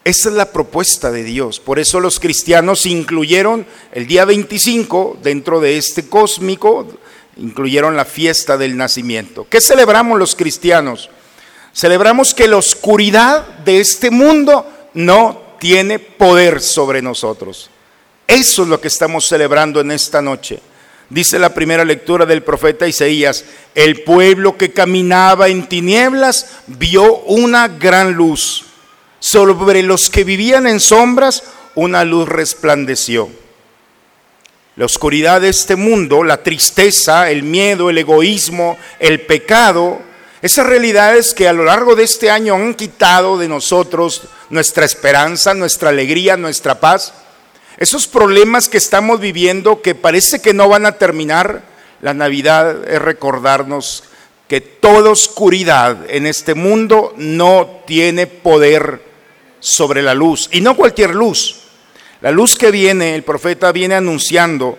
Esa 0.05 0.29
es 0.29 0.35
la 0.35 0.53
propuesta 0.53 1.11
de 1.11 1.25
Dios. 1.25 1.61
Por 1.61 1.79
eso 1.79 1.99
los 1.99 2.21
cristianos 2.21 2.85
incluyeron 2.85 3.67
el 3.93 4.07
día 4.07 4.27
25 4.27 5.19
dentro 5.23 5.61
de 5.61 5.79
este 5.79 6.09
cósmico, 6.09 6.87
incluyeron 7.39 7.97
la 7.97 8.05
fiesta 8.05 8.59
del 8.59 8.77
nacimiento. 8.77 9.47
¿Qué 9.49 9.63
celebramos 9.63 10.19
los 10.19 10.37
cristianos? 10.37 11.09
Celebramos 11.73 12.35
que 12.35 12.47
la 12.47 12.59
oscuridad 12.59 13.59
de 13.65 13.81
este 13.81 14.11
mundo 14.11 14.71
no 14.93 15.57
tiene 15.59 15.99
poder 15.99 16.61
sobre 16.61 17.01
nosotros. 17.01 17.71
Eso 18.27 18.63
es 18.63 18.69
lo 18.69 18.81
que 18.81 18.89
estamos 18.89 19.27
celebrando 19.27 19.81
en 19.81 19.91
esta 19.91 20.23
noche. 20.23 20.61
Dice 21.11 21.39
la 21.39 21.53
primera 21.53 21.85
lectura 21.85 22.25
del 22.25 22.43
profeta 22.43 22.89
Isaías, 22.89 23.45
el 23.75 24.03
pueblo 24.03 24.57
que 24.57 24.73
caminaba 24.73 25.49
en 25.49 25.69
tinieblas 25.69 26.47
vio 26.67 27.19
una 27.25 27.69
gran 27.69 28.15
luz 28.15 28.65
sobre 29.21 29.83
los 29.83 30.09
que 30.09 30.25
vivían 30.25 30.67
en 30.67 30.81
sombras, 30.81 31.45
una 31.75 32.05
luz 32.05 32.29
resplandeció. 32.29 33.29
La 34.77 34.87
oscuridad 34.87 35.41
de 35.41 35.51
este 35.51 35.77
mundo, 35.77 36.25
la 36.25 36.43
tristeza, 36.43 37.31
el 37.31 37.43
miedo, 37.43 37.91
el 37.91 37.99
egoísmo, 37.99 38.77
el 38.99 39.21
pecado, 39.21 40.01
esas 40.43 40.67
realidades 40.67 41.33
que 41.33 41.47
a 41.49 41.53
lo 41.53 41.65
largo 41.65 41.95
de 41.95 42.05
este 42.05 42.31
año 42.31 42.55
han 42.55 42.75
quitado 42.75 43.39
de 43.39 43.49
nosotros 43.49 44.23
nuestra 44.51 44.85
esperanza, 44.85 45.55
nuestra 45.55 45.91
alegría, 45.91 46.37
nuestra 46.37 46.81
paz, 46.81 47.15
esos 47.85 48.07
problemas 48.07 48.69
que 48.69 48.79
estamos 48.79 49.21
viviendo 49.21 49.83
que 49.83 49.95
parece 49.95 50.41
que 50.41 50.55
no 50.55 50.69
van 50.69 50.87
a 50.87 50.99
terminar, 50.99 51.63
la 52.01 52.15
Navidad 52.15 52.89
es 52.89 53.01
recordarnos 53.01 54.05
que 54.49 54.61
toda 54.61 55.11
oscuridad 55.11 55.99
en 56.09 56.27
este 56.27 56.55
mundo 56.55 57.13
no 57.17 57.83
tiene 57.87 58.27
poder 58.27 59.03
sobre 59.61 60.01
la 60.03 60.15
luz, 60.15 60.49
y 60.51 60.63
no 60.63 60.77
cualquier 60.77 61.15
luz. 61.15 61.61
La 62.23 62.31
luz 62.31 62.55
que 62.57 62.71
viene, 62.71 63.15
el 63.15 63.23
profeta 63.23 63.71
viene 63.71 63.97
anunciando, 63.97 64.79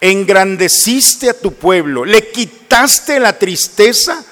engrandeciste 0.00 1.30
a 1.30 1.38
tu 1.40 1.52
pueblo, 1.54 2.04
le 2.04 2.30
quitaste 2.30 3.18
la 3.18 3.36
tristeza 3.36 4.24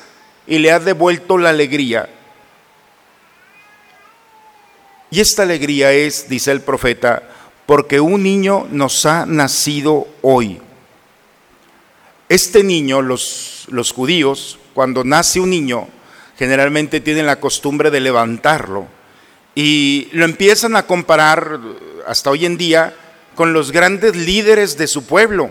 y 0.46 0.58
le 0.58 0.70
has 0.70 0.84
devuelto 0.84 1.36
la 1.36 1.50
alegría. 1.50 2.08
Y 5.10 5.20
esta 5.20 5.42
alegría 5.42 5.92
es, 5.92 6.28
dice 6.28 6.52
el 6.52 6.60
profeta, 6.60 7.33
porque 7.66 8.00
un 8.00 8.22
niño 8.22 8.66
nos 8.70 9.06
ha 9.06 9.26
nacido 9.26 10.08
hoy. 10.22 10.60
Este 12.28 12.62
niño, 12.62 13.02
los, 13.02 13.66
los 13.68 13.92
judíos, 13.92 14.58
cuando 14.74 15.04
nace 15.04 15.40
un 15.40 15.50
niño, 15.50 15.88
generalmente 16.38 17.00
tienen 17.00 17.26
la 17.26 17.40
costumbre 17.40 17.90
de 17.90 18.00
levantarlo 18.00 18.86
y 19.54 20.08
lo 20.12 20.24
empiezan 20.24 20.76
a 20.76 20.86
comparar 20.86 21.60
hasta 22.06 22.30
hoy 22.30 22.44
en 22.44 22.56
día 22.56 22.94
con 23.34 23.52
los 23.52 23.70
grandes 23.70 24.16
líderes 24.16 24.76
de 24.76 24.86
su 24.86 25.06
pueblo. 25.06 25.50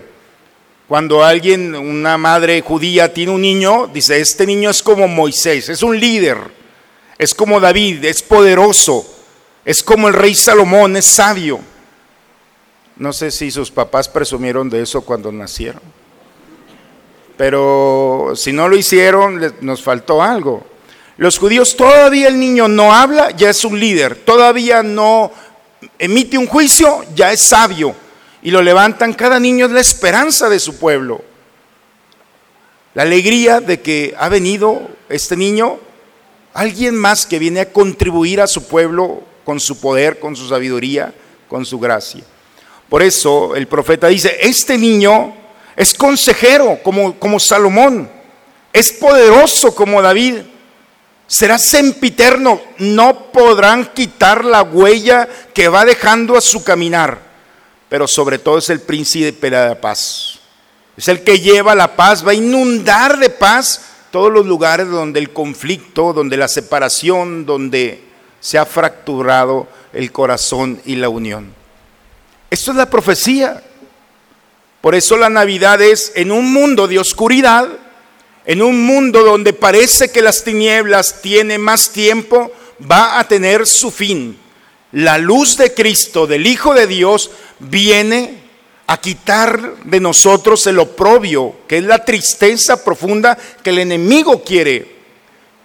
Cuando 0.88 1.24
alguien, 1.24 1.74
una 1.76 2.18
madre 2.18 2.62
judía 2.62 3.14
tiene 3.14 3.32
un 3.32 3.42
niño, 3.42 3.88
dice, 3.88 4.20
este 4.20 4.46
niño 4.46 4.70
es 4.70 4.84
como 4.84 5.08
Moisés, 5.08 5.70
es 5.70 5.82
un 5.82 5.98
líder, 5.98 6.38
es 7.18 7.34
como 7.34 7.60
David, 7.60 8.04
es 8.04 8.22
poderoso, 8.22 9.08
es 9.64 9.82
como 9.82 10.10
el 10.10 10.14
rey 10.14 10.36
Salomón, 10.36 10.98
es 10.98 11.06
sabio. 11.06 11.62
No 12.98 13.12
sé 13.12 13.32
si 13.32 13.50
sus 13.50 13.72
papás 13.72 14.08
presumieron 14.08 14.70
de 14.70 14.82
eso 14.82 15.02
cuando 15.02 15.32
nacieron, 15.32 15.82
pero 17.38 18.34
si 18.36 18.54
no 18.54 18.68
lo 18.68 18.76
hicieron, 18.76 19.42
nos 19.62 19.82
faltó 19.82 20.22
algo. 20.22 20.64
Los 21.18 21.38
judíos 21.38 21.76
todavía 21.76 22.28
el 22.28 22.40
niño 22.40 22.68
no 22.68 22.94
habla, 22.94 23.32
ya 23.32 23.50
es 23.50 23.66
un 23.66 23.80
líder, 23.80 24.16
todavía 24.16 24.84
no 24.84 25.32
emite 25.98 26.38
un 26.38 26.48
juicio, 26.48 27.04
ya 27.16 27.32
es 27.32 27.42
sabio. 27.42 27.96
Y 28.42 28.52
lo 28.52 28.62
levantan, 28.62 29.14
cada 29.14 29.40
niño 29.40 29.68
es 29.68 29.72
la 29.72 29.80
esperanza 29.80 30.50
de 30.50 30.60
su 30.60 30.78
pueblo. 30.78 31.22
La 32.94 33.04
alegría 33.04 33.60
de 33.60 33.82
que 33.82 34.14
ha 34.20 34.30
venido 34.30 34.82
este 35.10 35.36
niño, 35.36 35.80
alguien 36.54 36.96
más 36.96 37.26
que 37.26 37.40
viene 37.40 37.62
a 37.62 37.72
contribuir 37.72 38.42
a 38.42 38.48
su 38.48 38.68
pueblo 38.68 39.22
con 39.46 39.60
su 39.60 39.80
poder, 39.80 40.20
con 40.20 40.36
su 40.36 40.48
sabiduría, 40.48 41.14
con 41.48 41.66
su 41.66 41.80
gracia. 41.80 42.24
Por 42.94 43.02
eso 43.02 43.56
el 43.56 43.66
profeta 43.66 44.06
dice, 44.06 44.38
este 44.40 44.78
niño 44.78 45.34
es 45.76 45.96
consejero 45.96 46.78
como, 46.84 47.18
como 47.18 47.40
Salomón, 47.40 48.08
es 48.72 48.92
poderoso 48.92 49.74
como 49.74 50.00
David, 50.00 50.36
será 51.26 51.58
sempiterno, 51.58 52.62
no 52.78 53.32
podrán 53.32 53.92
quitar 53.96 54.46
la 54.46 54.62
huella 54.62 55.28
que 55.56 55.70
va 55.70 55.86
dejando 55.86 56.38
a 56.38 56.42
su 56.42 56.64
caminar, 56.64 57.18
pero 57.90 58.08
sobre 58.08 58.38
todo 58.38 58.60
es 58.60 58.70
el 58.70 58.82
príncipe 58.82 59.50
de 59.50 59.70
la 59.70 59.82
paz. 59.82 60.38
Es 60.96 61.08
el 61.08 61.24
que 61.24 61.40
lleva 61.40 61.74
la 61.74 61.96
paz, 61.96 62.24
va 62.24 62.30
a 62.30 62.36
inundar 62.36 63.18
de 63.18 63.32
paz 63.32 63.86
todos 64.12 64.32
los 64.32 64.46
lugares 64.46 64.88
donde 64.88 65.20
el 65.20 65.34
conflicto, 65.34 66.14
donde 66.14 66.38
la 66.38 66.48
separación, 66.48 67.48
donde 67.48 68.04
se 68.40 68.60
ha 68.60 68.68
fracturado 68.68 69.68
el 69.94 70.12
corazón 70.12 70.80
y 70.86 70.98
la 70.98 71.10
unión. 71.10 71.63
Esto 72.54 72.70
es 72.70 72.78
la 72.78 72.88
profecía. 72.88 73.64
Por 74.80 74.94
eso 74.94 75.18
la 75.18 75.28
Navidad 75.28 75.82
es 75.82 76.12
en 76.14 76.32
un 76.32 76.54
mundo 76.54 76.88
de 76.88 77.00
oscuridad, 77.00 77.68
en 78.46 78.62
un 78.62 78.86
mundo 78.86 79.24
donde 79.24 79.54
parece 79.54 80.12
que 80.12 80.22
las 80.22 80.44
tinieblas 80.44 81.20
tienen 81.24 81.62
más 81.62 81.90
tiempo, 81.90 82.52
va 82.80 83.18
a 83.18 83.28
tener 83.28 83.66
su 83.66 83.90
fin. 83.90 84.38
La 84.92 85.18
luz 85.18 85.58
de 85.58 85.74
Cristo, 85.74 86.28
del 86.28 86.46
Hijo 86.46 86.76
de 86.76 86.86
Dios, 86.86 87.32
viene 87.58 88.44
a 88.86 89.02
quitar 89.02 89.78
de 89.86 90.00
nosotros 90.00 90.68
el 90.68 90.78
oprobio, 90.78 91.56
que 91.68 91.80
es 91.80 91.84
la 91.84 92.06
tristeza 92.06 92.84
profunda 92.84 93.36
que 93.64 93.72
el 93.72 93.80
enemigo 93.80 94.44
quiere 94.44 94.96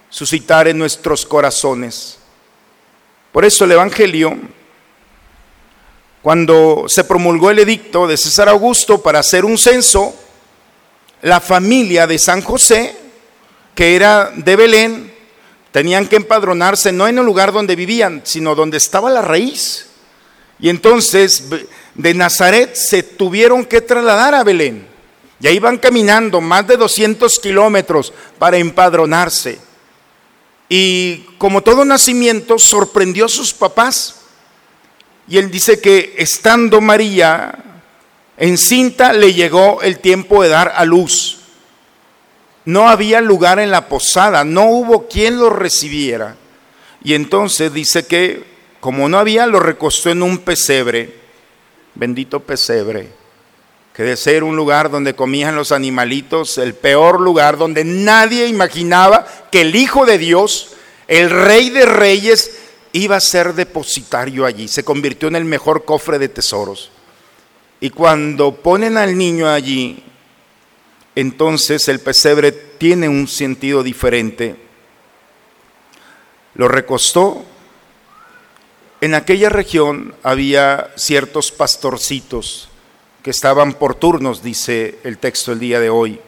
suscitar 0.09 0.69
en 0.69 0.79
nuestros 0.79 1.27
corazones. 1.27 2.17
Por 3.31 3.45
eso 3.45 3.67
el 3.67 3.73
Evangelio, 3.73 4.39
cuando 6.23 6.85
se 6.89 7.05
promulgó 7.05 7.51
el 7.51 7.61
edicto 7.61 8.07
de 8.07 8.17
César 8.17 8.49
Augusto 8.49 9.01
para 9.01 9.21
hacer 9.21 9.45
un 9.45 9.57
censo, 9.57 10.15
la 11.23 11.41
familia 11.41 12.07
de 12.07 12.19
San 12.19 12.43
José, 12.43 12.97
que 13.75 13.97
era 13.97 14.33
de 14.35 14.57
Belén, 14.57 15.15
tenían 15.71 16.07
que 16.07 16.17
empadronarse 16.17 16.93
no 16.93 17.07
en 17.07 17.19
el 17.19 17.25
lugar 17.25 17.53
donde 17.53 17.77
vivían, 17.77 18.23
sino 18.25 18.55
donde 18.55 18.79
estaba 18.79 19.11
la 19.11 19.23
raíz. 19.23 19.87
Y 20.59 20.69
entonces 20.69 21.45
de 21.95 22.15
Nazaret 22.15 22.75
se 22.75 23.03
tuvieron 23.03 23.65
que 23.65 23.81
trasladar 23.81 24.35
a 24.35 24.45
Belén. 24.45 24.87
Y 25.41 25.47
ahí 25.47 25.59
van 25.61 25.79
caminando 25.79 26.41
más 26.41 26.67
de 26.67 26.77
200 26.77 27.39
kilómetros 27.39 28.13
para 28.39 28.57
empadronarse. 28.57 29.59
Y 30.69 31.19
como 31.39 31.63
todo 31.63 31.85
nacimiento, 31.85 32.59
sorprendió 32.59 33.27
a 33.27 33.29
sus 33.29 33.55
papás. 33.55 34.18
Y 35.29 35.39
él 35.39 35.51
dice 35.51 35.81
que 35.81 36.15
estando 36.19 36.81
María 36.81 37.55
encinta, 38.37 39.13
le 39.13 39.35
llegó 39.35 39.83
el 39.83 39.99
tiempo 39.99 40.43
de 40.43 40.49
dar 40.49 40.73
a 40.75 40.85
luz. 40.85 41.39
No 42.65 42.89
había 42.89 43.21
lugar 43.21 43.59
en 43.59 43.71
la 43.71 43.89
posada, 43.89 44.45
no 44.45 44.67
hubo 44.67 45.09
quien 45.09 45.39
lo 45.39 45.51
recibiera. 45.51 46.37
Y 47.03 47.15
entonces 47.15 47.73
dice 47.73 48.07
que 48.07 48.45
como 48.81 49.09
no 49.09 49.19
había, 49.19 49.47
lo 49.47 49.61
recostó 49.61 50.11
en 50.11 50.23
un 50.23 50.39
pesebre 50.39 51.19
bendito 51.99 52.41
pesebre, 52.41 53.09
que 53.93 54.05
de 54.05 54.17
ser 54.17 54.45
un 54.45 54.55
lugar 54.55 54.91
donde 54.91 55.17
comían 55.17 55.57
los 55.57 55.73
animalitos, 55.73 56.57
el 56.59 56.75
peor 56.75 57.21
lugar 57.21 57.59
donde 57.59 57.85
nadie 57.85 58.47
imaginaba 58.47 59.27
que 59.51 59.63
el 59.63 59.75
Hijo 59.75 60.07
de 60.07 60.19
Dios, 60.19 60.77
el 61.09 61.29
Rey 61.29 61.71
de 61.71 61.87
Reyes, 61.87 62.57
iba 62.93 63.17
a 63.17 63.21
ser 63.21 63.55
depositario 63.55 64.45
allí. 64.45 64.69
Se 64.69 64.85
convirtió 64.85 65.29
en 65.29 65.37
el 65.37 65.45
mejor 65.45 65.85
cofre 65.85 66.19
de 66.19 66.29
tesoros. 66.29 66.91
Y 67.81 67.91
cuando 67.91 68.55
ponen 68.57 68.97
al 68.97 69.17
niño 69.17 69.49
allí, 69.49 70.03
entonces 71.15 71.89
el 71.89 72.01
pesebre 72.01 72.53
tiene 72.53 73.09
un 73.09 73.29
sentido 73.29 73.83
diferente. 73.83 74.57
Lo 76.55 76.69
recostó 76.69 77.45
en 79.01 79.15
aquella 79.15 79.49
región 79.49 80.15
había 80.25 80.91
ciertos 80.97 81.53
pastorcitos 81.53 82.69
que 83.23 83.31
estaban 83.31 83.75
por 83.75 83.95
turnos, 83.95 84.43
dice 84.43 84.99
el 85.05 85.19
texto 85.19 85.53
el 85.53 85.61
día 85.61 85.79
de 85.79 85.89
hoy. 85.89 86.21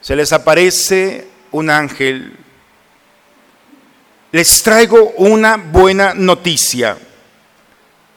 Se 0.00 0.16
les 0.16 0.32
aparece 0.32 1.28
un 1.52 1.70
ángel. 1.70 2.36
Les 4.32 4.62
traigo 4.62 5.12
una 5.16 5.56
buena 5.56 6.12
noticia. 6.14 6.98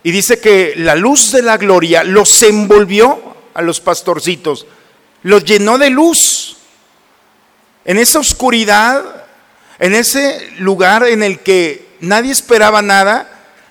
Y 0.03 0.11
dice 0.11 0.39
que 0.39 0.73
la 0.75 0.95
luz 0.95 1.31
de 1.31 1.41
la 1.41 1.57
gloria 1.57 2.03
los 2.03 2.41
envolvió 2.43 3.35
a 3.53 3.61
los 3.61 3.79
pastorcitos, 3.79 4.65
los 5.23 5.45
llenó 5.45 5.77
de 5.77 5.89
luz. 5.89 6.57
En 7.85 7.97
esa 7.97 8.19
oscuridad, 8.19 9.25
en 9.79 9.93
ese 9.93 10.49
lugar 10.59 11.07
en 11.07 11.23
el 11.23 11.39
que 11.39 11.87
nadie 12.01 12.31
esperaba 12.31 12.81
nada, 12.81 13.29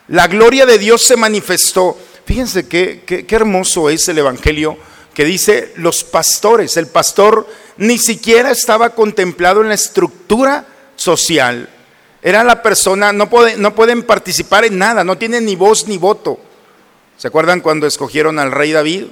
la 0.08 0.28
gloria 0.28 0.66
de 0.66 0.78
Dios 0.78 1.02
se 1.02 1.16
manifestó. 1.16 1.98
Fíjense 2.24 2.68
qué, 2.68 3.02
qué, 3.06 3.34
hermoso 3.34 3.90
es 3.90 4.08
el 4.08 4.18
Evangelio 4.18 4.78
que 5.14 5.24
dice 5.24 5.72
los 5.76 6.04
pastores. 6.04 6.76
El 6.76 6.86
pastor 6.86 7.48
ni 7.76 7.98
siquiera 7.98 8.50
estaba 8.50 8.90
contemplado 8.90 9.62
en 9.62 9.68
la 9.68 9.74
estructura 9.74 10.64
social. 10.96 11.68
Era 12.22 12.44
la 12.44 12.62
persona, 12.62 13.12
no, 13.12 13.30
no 13.56 13.74
pueden 13.74 14.02
participar 14.02 14.64
en 14.64 14.78
nada, 14.78 15.04
no 15.04 15.16
tienen 15.16 15.44
ni 15.46 15.56
voz 15.56 15.86
ni 15.86 15.96
voto. 15.96 16.38
¿Se 17.16 17.28
acuerdan 17.28 17.60
cuando 17.60 17.86
escogieron 17.86 18.38
al 18.38 18.52
rey 18.52 18.72
David? 18.72 19.04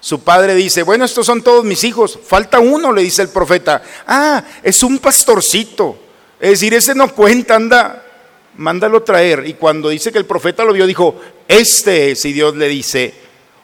Su 0.00 0.22
padre 0.22 0.54
dice, 0.54 0.82
bueno, 0.82 1.04
estos 1.04 1.26
son 1.26 1.42
todos 1.42 1.64
mis 1.64 1.84
hijos, 1.84 2.18
falta 2.24 2.58
uno, 2.58 2.92
le 2.92 3.02
dice 3.02 3.22
el 3.22 3.28
profeta. 3.28 3.82
Ah, 4.06 4.42
es 4.62 4.82
un 4.82 4.98
pastorcito. 4.98 5.98
Es 6.40 6.50
decir, 6.50 6.72
ese 6.72 6.94
no 6.94 7.14
cuenta, 7.14 7.56
anda, 7.56 8.02
mándalo 8.56 9.02
traer. 9.02 9.44
Y 9.46 9.54
cuando 9.54 9.90
dice 9.90 10.10
que 10.10 10.18
el 10.18 10.24
profeta 10.24 10.64
lo 10.64 10.72
vio, 10.72 10.86
dijo, 10.86 11.20
este 11.46 12.12
es. 12.12 12.24
Y 12.24 12.32
Dios 12.32 12.56
le 12.56 12.68
dice, 12.68 13.12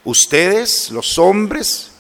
ustedes, 0.05 0.91
los 0.91 1.19
hombres, 1.19 1.93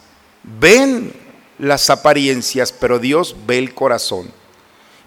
ven 0.42 1.14
las 1.58 1.88
apariencias, 1.88 2.72
pero 2.72 2.98
Dios 2.98 3.34
ve 3.46 3.56
el 3.56 3.72
corazón. 3.72 4.30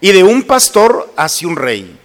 Y 0.01 0.11
de 0.11 0.23
un 0.23 0.43
pastor 0.43 1.11
hace 1.15 1.45
un 1.45 1.55
rey. 1.55 1.97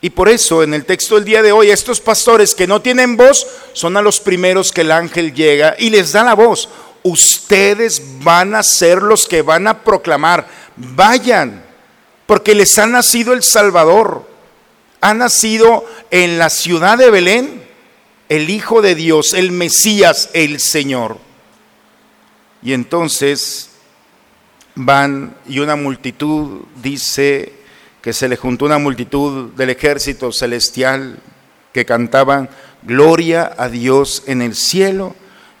Y 0.00 0.10
por 0.10 0.28
eso 0.28 0.62
en 0.62 0.74
el 0.74 0.84
texto 0.84 1.14
del 1.14 1.24
día 1.24 1.42
de 1.42 1.52
hoy, 1.52 1.70
estos 1.70 2.00
pastores 2.00 2.54
que 2.54 2.66
no 2.66 2.82
tienen 2.82 3.16
voz 3.16 3.46
son 3.72 3.96
a 3.96 4.02
los 4.02 4.18
primeros 4.18 4.72
que 4.72 4.80
el 4.80 4.90
ángel 4.90 5.32
llega 5.32 5.76
y 5.78 5.90
les 5.90 6.12
da 6.12 6.24
la 6.24 6.34
voz. 6.34 6.68
Ustedes 7.04 8.02
van 8.20 8.54
a 8.54 8.62
ser 8.62 9.02
los 9.02 9.26
que 9.26 9.42
van 9.42 9.68
a 9.68 9.82
proclamar, 9.84 10.48
vayan, 10.76 11.64
porque 12.26 12.54
les 12.54 12.78
ha 12.78 12.86
nacido 12.86 13.32
el 13.32 13.42
Salvador 13.42 14.32
ha 15.02 15.14
nacido 15.14 15.84
en 16.10 16.38
la 16.38 16.48
ciudad 16.48 16.96
de 16.96 17.10
Belén 17.10 17.62
el 18.28 18.48
Hijo 18.48 18.80
de 18.80 18.94
Dios, 18.94 19.34
el 19.34 19.50
Mesías, 19.50 20.30
el 20.32 20.58
Señor. 20.60 21.18
Y 22.62 22.72
entonces 22.72 23.68
van 24.74 25.34
y 25.46 25.58
una 25.58 25.76
multitud 25.76 26.62
dice 26.82 27.52
que 28.00 28.12
se 28.12 28.28
le 28.28 28.36
juntó 28.36 28.64
una 28.64 28.78
multitud 28.78 29.50
del 29.52 29.70
ejército 29.70 30.32
celestial 30.32 31.18
que 31.72 31.84
cantaban 31.84 32.50
gloria 32.82 33.52
a 33.56 33.68
Dios 33.68 34.24
en 34.26 34.42
el 34.42 34.54
cielo 34.54 35.14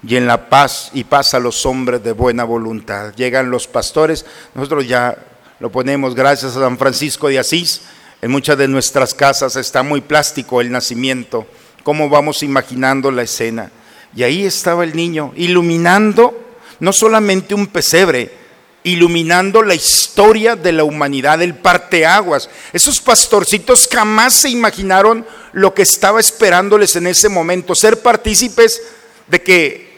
y 0.06 0.16
en 0.16 0.26
la 0.26 0.48
paz 0.48 0.90
y 0.92 1.04
paz 1.04 1.34
a 1.34 1.40
los 1.40 1.64
hombres 1.64 2.02
de 2.02 2.12
buena 2.12 2.44
voluntad. 2.44 3.14
Llegan 3.14 3.50
los 3.50 3.68
pastores, 3.68 4.26
nosotros 4.54 4.88
ya 4.88 5.16
lo 5.60 5.70
ponemos 5.70 6.14
gracias 6.14 6.56
a 6.56 6.60
San 6.60 6.76
Francisco 6.76 7.28
de 7.28 7.38
Asís, 7.38 7.82
en 8.20 8.30
muchas 8.30 8.58
de 8.58 8.68
nuestras 8.68 9.14
casas 9.14 9.56
está 9.56 9.82
muy 9.82 10.00
plástico 10.00 10.60
el 10.60 10.70
nacimiento, 10.70 11.46
cómo 11.82 12.08
vamos 12.08 12.42
imaginando 12.42 13.10
la 13.10 13.22
escena. 13.22 13.70
Y 14.14 14.24
ahí 14.24 14.44
estaba 14.44 14.84
el 14.84 14.94
niño, 14.94 15.32
iluminando 15.36 16.56
no 16.80 16.92
solamente 16.92 17.54
un 17.54 17.68
pesebre, 17.68 18.41
iluminando 18.84 19.62
la 19.62 19.74
historia 19.74 20.56
de 20.56 20.72
la 20.72 20.84
humanidad, 20.84 21.40
el 21.42 21.54
parteaguas. 21.54 22.48
Esos 22.72 23.00
pastorcitos 23.00 23.88
jamás 23.90 24.34
se 24.34 24.50
imaginaron 24.50 25.26
lo 25.52 25.74
que 25.74 25.82
estaba 25.82 26.20
esperándoles 26.20 26.96
en 26.96 27.06
ese 27.06 27.28
momento, 27.28 27.74
ser 27.74 28.00
partícipes 28.02 28.82
de 29.28 29.42
que 29.42 29.92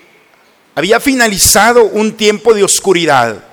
había 0.75 1.01
finalizado 1.01 1.85
un 1.85 2.13
tiempo 2.13 2.53
de 2.53 2.65
oscuridad 2.65 3.45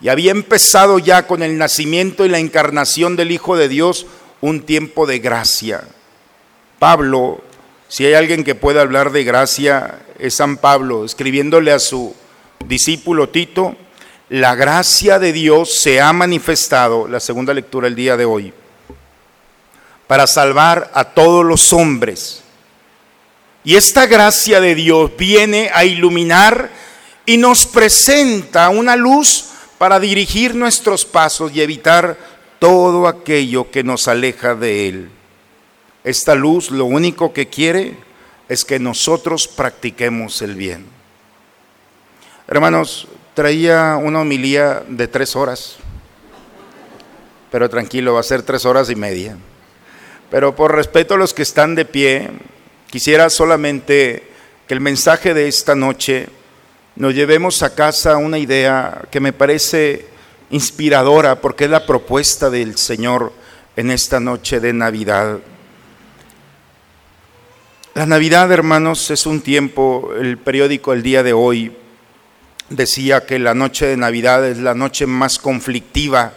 y 0.00 0.08
había 0.08 0.30
empezado 0.30 0.98
ya 0.98 1.26
con 1.26 1.42
el 1.42 1.58
nacimiento 1.58 2.24
y 2.24 2.28
la 2.28 2.38
encarnación 2.38 3.16
del 3.16 3.32
Hijo 3.32 3.56
de 3.56 3.68
Dios 3.68 4.06
un 4.40 4.62
tiempo 4.62 5.06
de 5.06 5.18
gracia. 5.18 5.82
Pablo, 6.78 7.42
si 7.88 8.04
hay 8.06 8.14
alguien 8.14 8.44
que 8.44 8.54
pueda 8.54 8.82
hablar 8.82 9.10
de 9.10 9.24
gracia, 9.24 9.98
es 10.18 10.34
San 10.34 10.58
Pablo, 10.58 11.04
escribiéndole 11.04 11.72
a 11.72 11.78
su 11.78 12.14
discípulo 12.66 13.30
Tito, 13.30 13.76
la 14.28 14.54
gracia 14.54 15.18
de 15.18 15.32
Dios 15.32 15.80
se 15.80 16.00
ha 16.00 16.12
manifestado, 16.12 17.08
la 17.08 17.20
segunda 17.20 17.54
lectura 17.54 17.88
el 17.88 17.94
día 17.94 18.16
de 18.16 18.24
hoy, 18.24 18.52
para 20.06 20.26
salvar 20.26 20.90
a 20.94 21.04
todos 21.04 21.44
los 21.44 21.72
hombres. 21.72 22.42
Y 23.64 23.76
esta 23.76 24.06
gracia 24.06 24.60
de 24.60 24.74
Dios 24.74 25.10
viene 25.16 25.70
a 25.72 25.84
iluminar 25.84 26.70
y 27.26 27.36
nos 27.36 27.66
presenta 27.66 28.68
una 28.68 28.96
luz 28.96 29.46
para 29.78 30.00
dirigir 30.00 30.54
nuestros 30.54 31.04
pasos 31.04 31.52
y 31.54 31.60
evitar 31.60 32.16
todo 32.58 33.06
aquello 33.06 33.70
que 33.70 33.84
nos 33.84 34.08
aleja 34.08 34.54
de 34.54 34.88
Él. 34.88 35.10
Esta 36.04 36.34
luz 36.34 36.70
lo 36.70 36.84
único 36.84 37.32
que 37.32 37.48
quiere 37.48 37.96
es 38.48 38.64
que 38.64 38.78
nosotros 38.78 39.46
practiquemos 39.46 40.40
el 40.42 40.54
bien. 40.54 40.86
Hermanos, 42.46 43.06
traía 43.38 43.96
una 44.02 44.22
homilía 44.22 44.82
de 44.88 45.06
tres 45.06 45.36
horas, 45.36 45.76
pero 47.52 47.70
tranquilo, 47.70 48.14
va 48.14 48.18
a 48.18 48.24
ser 48.24 48.42
tres 48.42 48.64
horas 48.64 48.90
y 48.90 48.96
media. 48.96 49.36
Pero 50.28 50.56
por 50.56 50.74
respeto 50.74 51.14
a 51.14 51.18
los 51.18 51.32
que 51.34 51.42
están 51.42 51.76
de 51.76 51.84
pie, 51.84 52.30
quisiera 52.90 53.30
solamente 53.30 54.24
que 54.66 54.74
el 54.74 54.80
mensaje 54.80 55.34
de 55.34 55.46
esta 55.46 55.76
noche 55.76 56.26
nos 56.96 57.14
llevemos 57.14 57.62
a 57.62 57.76
casa 57.76 58.16
una 58.16 58.38
idea 58.38 59.02
que 59.08 59.20
me 59.20 59.32
parece 59.32 60.06
inspiradora 60.50 61.40
porque 61.40 61.66
es 61.66 61.70
la 61.70 61.86
propuesta 61.86 62.50
del 62.50 62.76
Señor 62.76 63.32
en 63.76 63.92
esta 63.92 64.18
noche 64.18 64.58
de 64.58 64.72
Navidad. 64.72 65.38
La 67.94 68.04
Navidad, 68.04 68.50
hermanos, 68.50 69.12
es 69.12 69.26
un 69.26 69.42
tiempo, 69.42 70.10
el 70.18 70.38
periódico 70.38 70.92
El 70.92 71.04
Día 71.04 71.22
de 71.22 71.34
Hoy 71.34 71.77
decía 72.70 73.26
que 73.26 73.38
la 73.38 73.54
noche 73.54 73.86
de 73.86 73.96
Navidad 73.96 74.46
es 74.46 74.58
la 74.58 74.74
noche 74.74 75.06
más 75.06 75.38
conflictiva, 75.38 76.32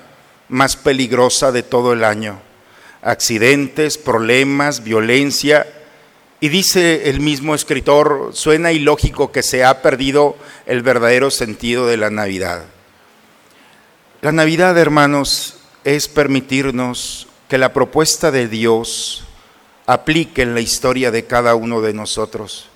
más 0.50 0.76
peligrosa 0.76 1.52
de 1.52 1.64
todo 1.64 1.94
el 1.94 2.04
año. 2.04 2.42
Accidentes, 3.02 3.98
problemas, 3.98 4.84
violencia. 4.84 5.68
Y 6.40 6.50
dice 6.50 7.10
el 7.10 7.20
mismo 7.20 7.56
escritor, 7.56 8.32
suena 8.34 8.72
ilógico 8.72 9.32
que 9.32 9.44
se 9.44 9.64
ha 9.64 9.82
perdido 9.82 10.36
el 10.66 10.82
verdadero 10.82 11.32
sentido 11.32 11.88
de 11.88 11.98
la 11.98 12.10
Navidad. 12.10 12.64
La 14.22 14.32
Navidad, 14.32 14.78
hermanos, 14.78 15.58
es 15.84 16.08
permitirnos 16.08 17.28
que 17.48 17.58
la 17.58 17.74
propuesta 17.74 18.32
de 18.32 18.48
Dios 18.48 19.24
aplique 19.86 20.44
en 20.44 20.54
la 20.54 20.62
historia 20.62 21.12
de 21.12 21.26
cada 21.26 21.56
uno 21.56 21.82
de 21.82 21.94
nosotros. 21.94 22.70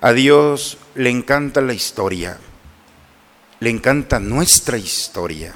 A 0.00 0.12
Dios 0.12 0.78
le 0.94 1.10
encanta 1.10 1.60
la 1.60 1.72
historia, 1.72 2.38
le 3.60 3.70
encanta 3.70 4.20
nuestra 4.20 4.78
historia. 4.78 5.54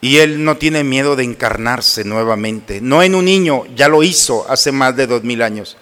Y 0.00 0.18
Él 0.18 0.44
no 0.44 0.56
tiene 0.56 0.84
miedo 0.84 1.16
de 1.16 1.24
encarnarse 1.24 2.04
nuevamente, 2.04 2.80
no 2.80 3.02
en 3.02 3.14
un 3.14 3.24
niño, 3.24 3.64
ya 3.74 3.88
lo 3.88 4.02
hizo 4.02 4.46
hace 4.50 4.70
más 4.70 4.94
de 4.96 5.06
dos 5.06 5.22
mil 5.22 5.40
años. 5.40 5.76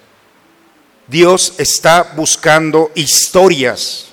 Dios 1.08 1.54
está 1.58 2.12
buscando 2.16 2.92
historias, 2.94 4.12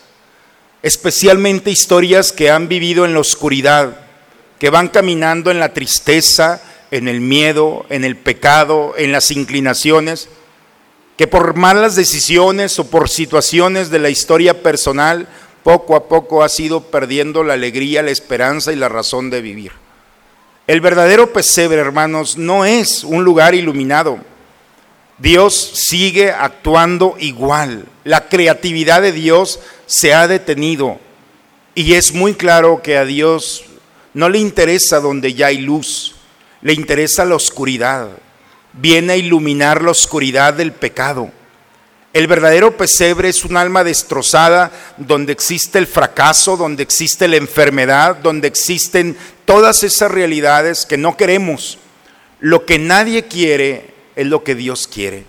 especialmente 0.81 1.69
historias 1.69 2.31
que 2.31 2.49
han 2.49 2.67
vivido 2.67 3.05
en 3.05 3.13
la 3.13 3.19
oscuridad, 3.19 3.99
que 4.57 4.69
van 4.69 4.87
caminando 4.87 5.51
en 5.51 5.59
la 5.59 5.73
tristeza, 5.73 6.61
en 6.91 7.07
el 7.07 7.21
miedo, 7.21 7.85
en 7.89 8.03
el 8.03 8.17
pecado, 8.17 8.95
en 8.97 9.11
las 9.11 9.31
inclinaciones, 9.31 10.27
que 11.17 11.27
por 11.27 11.55
malas 11.55 11.95
decisiones 11.95 12.79
o 12.79 12.89
por 12.89 13.09
situaciones 13.09 13.89
de 13.89 13.99
la 13.99 14.09
historia 14.09 14.63
personal, 14.63 15.27
poco 15.63 15.95
a 15.95 16.07
poco 16.07 16.43
ha 16.43 16.49
sido 16.49 16.81
perdiendo 16.81 17.43
la 17.43 17.53
alegría, 17.53 18.03
la 18.03 18.11
esperanza 18.11 18.71
y 18.71 18.75
la 18.75 18.89
razón 18.89 19.29
de 19.29 19.41
vivir. 19.41 19.71
El 20.67 20.81
verdadero 20.81 21.33
pesebre, 21.33 21.79
hermanos, 21.79 22.37
no 22.37 22.65
es 22.65 23.03
un 23.03 23.23
lugar 23.23 23.55
iluminado. 23.55 24.19
Dios 25.17 25.55
sigue 25.55 26.31
actuando 26.31 27.15
igual. 27.19 27.85
La 28.03 28.29
creatividad 28.29 29.01
de 29.01 29.11
Dios 29.11 29.59
se 29.85 30.13
ha 30.13 30.27
detenido. 30.27 30.99
Y 31.75 31.93
es 31.93 32.13
muy 32.13 32.35
claro 32.35 32.81
que 32.81 32.97
a 32.97 33.05
Dios 33.05 33.65
no 34.13 34.29
le 34.29 34.39
interesa 34.39 34.99
donde 34.99 35.33
ya 35.33 35.47
hay 35.47 35.57
luz 35.57 36.15
le 36.61 36.73
interesa 36.73 37.25
la 37.25 37.35
oscuridad, 37.35 38.09
viene 38.73 39.13
a 39.13 39.17
iluminar 39.17 39.81
la 39.81 39.91
oscuridad 39.91 40.53
del 40.53 40.71
pecado. 40.71 41.31
El 42.11 42.25
verdadero 42.25 42.75
pesebre 42.75 43.29
es 43.29 43.45
un 43.45 43.55
alma 43.55 43.83
destrozada 43.83 44.71
donde 44.97 45.31
existe 45.31 45.77
el 45.77 45.85
fracaso, 45.85 46.57
donde 46.57 46.81
existe 46.81 47.27
la 47.27 47.35
enfermedad, 47.35 48.15
donde 48.15 48.47
existen 48.47 49.15
todas 49.45 49.83
esas 49.83 50.09
realidades 50.09 50.87
que 50.87 50.97
no 50.97 51.15
queremos. 51.15 51.77
Lo 52.39 52.65
que 52.65 52.79
nadie 52.79 53.25
quiere 53.25 53.93
es 54.15 54.25
lo 54.25 54.43
que 54.43 54.55
Dios 54.55 54.87
quiere. 54.87 55.25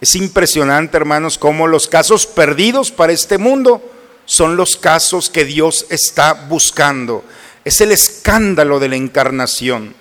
Es 0.00 0.14
impresionante, 0.14 0.96
hermanos, 0.96 1.36
cómo 1.36 1.66
los 1.66 1.88
casos 1.88 2.26
perdidos 2.26 2.90
para 2.90 3.12
este 3.12 3.36
mundo 3.36 3.82
son 4.24 4.56
los 4.56 4.76
casos 4.76 5.28
que 5.28 5.44
Dios 5.44 5.86
está 5.90 6.32
buscando. 6.32 7.22
Es 7.64 7.82
el 7.82 7.92
escándalo 7.92 8.78
de 8.78 8.88
la 8.88 8.96
encarnación. 8.96 9.94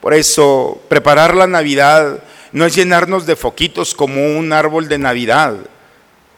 Por 0.00 0.14
eso, 0.14 0.80
preparar 0.88 1.34
la 1.34 1.46
Navidad 1.46 2.22
no 2.52 2.66
es 2.66 2.74
llenarnos 2.74 3.26
de 3.26 3.36
foquitos 3.36 3.94
como 3.94 4.38
un 4.38 4.52
árbol 4.52 4.88
de 4.88 4.98
Navidad. 4.98 5.56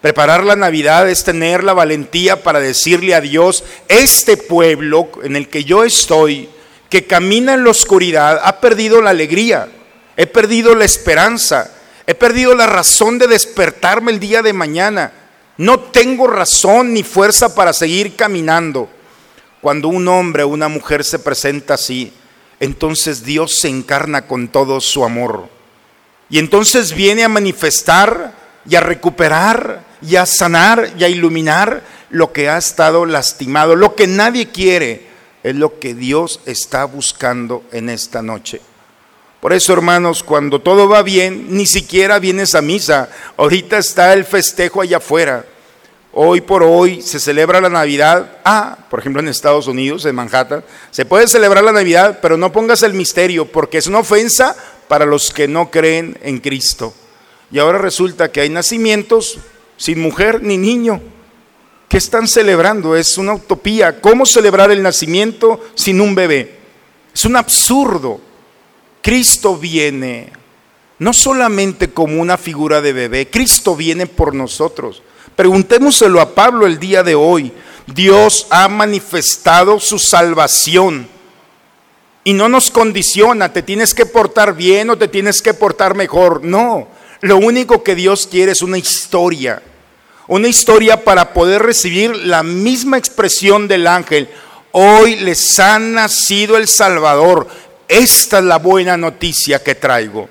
Preparar 0.00 0.44
la 0.44 0.54
Navidad 0.54 1.08
es 1.08 1.24
tener 1.24 1.64
la 1.64 1.72
valentía 1.72 2.42
para 2.42 2.60
decirle 2.60 3.14
a 3.14 3.20
Dios, 3.20 3.64
este 3.88 4.36
pueblo 4.36 5.08
en 5.22 5.34
el 5.34 5.48
que 5.48 5.64
yo 5.64 5.82
estoy, 5.82 6.48
que 6.90 7.06
camina 7.06 7.54
en 7.54 7.64
la 7.64 7.70
oscuridad, 7.70 8.40
ha 8.44 8.60
perdido 8.60 9.00
la 9.00 9.10
alegría, 9.10 9.68
he 10.16 10.26
perdido 10.26 10.74
la 10.74 10.84
esperanza, 10.84 11.72
he 12.06 12.14
perdido 12.14 12.54
la 12.54 12.66
razón 12.66 13.18
de 13.18 13.26
despertarme 13.26 14.12
el 14.12 14.20
día 14.20 14.42
de 14.42 14.52
mañana. 14.52 15.12
No 15.56 15.80
tengo 15.80 16.26
razón 16.26 16.92
ni 16.92 17.02
fuerza 17.02 17.54
para 17.54 17.72
seguir 17.72 18.14
caminando. 18.14 18.88
Cuando 19.60 19.88
un 19.88 20.06
hombre 20.08 20.42
o 20.42 20.48
una 20.48 20.68
mujer 20.68 21.02
se 21.02 21.18
presenta 21.18 21.74
así, 21.74 22.12
entonces 22.60 23.24
Dios 23.24 23.54
se 23.54 23.68
encarna 23.68 24.26
con 24.26 24.48
todo 24.48 24.80
su 24.80 25.04
amor. 25.04 25.48
Y 26.34 26.40
entonces 26.40 26.94
viene 26.94 27.22
a 27.22 27.28
manifestar 27.28 28.32
y 28.68 28.74
a 28.74 28.80
recuperar 28.80 29.84
y 30.02 30.16
a 30.16 30.26
sanar 30.26 30.90
y 30.98 31.04
a 31.04 31.08
iluminar 31.08 31.84
lo 32.10 32.32
que 32.32 32.48
ha 32.48 32.58
estado 32.58 33.06
lastimado. 33.06 33.76
Lo 33.76 33.94
que 33.94 34.08
nadie 34.08 34.48
quiere 34.48 35.06
es 35.44 35.54
lo 35.54 35.78
que 35.78 35.94
Dios 35.94 36.40
está 36.44 36.86
buscando 36.86 37.62
en 37.70 37.88
esta 37.88 38.20
noche. 38.20 38.60
Por 39.40 39.52
eso, 39.52 39.74
hermanos, 39.74 40.24
cuando 40.24 40.60
todo 40.60 40.88
va 40.88 41.02
bien, 41.02 41.54
ni 41.56 41.66
siquiera 41.66 42.18
vienes 42.18 42.56
a 42.56 42.62
misa. 42.62 43.10
Ahorita 43.36 43.78
está 43.78 44.12
el 44.12 44.24
festejo 44.24 44.80
allá 44.80 44.96
afuera. 44.96 45.44
Hoy 46.16 46.40
por 46.40 46.64
hoy 46.64 47.00
se 47.00 47.20
celebra 47.20 47.60
la 47.60 47.68
Navidad. 47.68 48.38
Ah, 48.44 48.78
por 48.90 48.98
ejemplo 48.98 49.20
en 49.20 49.28
Estados 49.28 49.68
Unidos, 49.68 50.04
en 50.04 50.16
Manhattan, 50.16 50.64
se 50.90 51.04
puede 51.04 51.28
celebrar 51.28 51.62
la 51.62 51.70
Navidad, 51.70 52.18
pero 52.20 52.36
no 52.36 52.50
pongas 52.50 52.82
el 52.82 52.94
misterio 52.94 53.46
porque 53.46 53.78
es 53.78 53.86
una 53.86 53.98
ofensa 53.98 54.56
para 54.88 55.06
los 55.06 55.30
que 55.30 55.48
no 55.48 55.70
creen 55.70 56.18
en 56.22 56.38
Cristo. 56.38 56.94
Y 57.50 57.58
ahora 57.58 57.78
resulta 57.78 58.30
que 58.30 58.40
hay 58.40 58.48
nacimientos 58.48 59.38
sin 59.76 60.00
mujer 60.00 60.42
ni 60.42 60.56
niño. 60.56 61.00
¿Qué 61.88 61.98
están 61.98 62.26
celebrando? 62.26 62.96
Es 62.96 63.18
una 63.18 63.34
utopía. 63.34 64.00
¿Cómo 64.00 64.26
celebrar 64.26 64.70
el 64.70 64.82
nacimiento 64.82 65.60
sin 65.74 66.00
un 66.00 66.14
bebé? 66.14 66.58
Es 67.14 67.24
un 67.24 67.36
absurdo. 67.36 68.20
Cristo 69.02 69.56
viene 69.56 70.32
no 70.98 71.12
solamente 71.12 71.90
como 71.90 72.20
una 72.20 72.38
figura 72.38 72.80
de 72.80 72.92
bebé, 72.92 73.28
Cristo 73.28 73.76
viene 73.76 74.06
por 74.06 74.34
nosotros. 74.34 75.02
Preguntémoselo 75.36 76.20
a 76.20 76.34
Pablo 76.34 76.66
el 76.66 76.78
día 76.78 77.02
de 77.02 77.14
hoy. 77.14 77.52
Dios 77.86 78.46
ha 78.50 78.68
manifestado 78.68 79.80
su 79.80 79.98
salvación 79.98 81.08
y 82.24 82.32
no 82.32 82.48
nos 82.48 82.70
condiciona, 82.70 83.52
te 83.52 83.62
tienes 83.62 83.92
que 83.94 84.06
portar 84.06 84.56
bien 84.56 84.88
o 84.90 84.98
te 84.98 85.08
tienes 85.08 85.42
que 85.42 85.52
portar 85.54 85.94
mejor. 85.94 86.42
No, 86.42 86.88
lo 87.20 87.36
único 87.36 87.82
que 87.82 87.94
Dios 87.94 88.26
quiere 88.26 88.52
es 88.52 88.62
una 88.62 88.78
historia, 88.78 89.62
una 90.26 90.48
historia 90.48 91.04
para 91.04 91.34
poder 91.34 91.62
recibir 91.62 92.16
la 92.16 92.42
misma 92.42 92.96
expresión 92.96 93.68
del 93.68 93.86
ángel. 93.86 94.28
Hoy 94.72 95.16
les 95.16 95.58
ha 95.60 95.78
nacido 95.78 96.56
el 96.56 96.66
Salvador. 96.66 97.46
Esta 97.86 98.38
es 98.38 98.44
la 98.44 98.58
buena 98.58 98.96
noticia 98.96 99.62
que 99.62 99.74
traigo. 99.74 100.28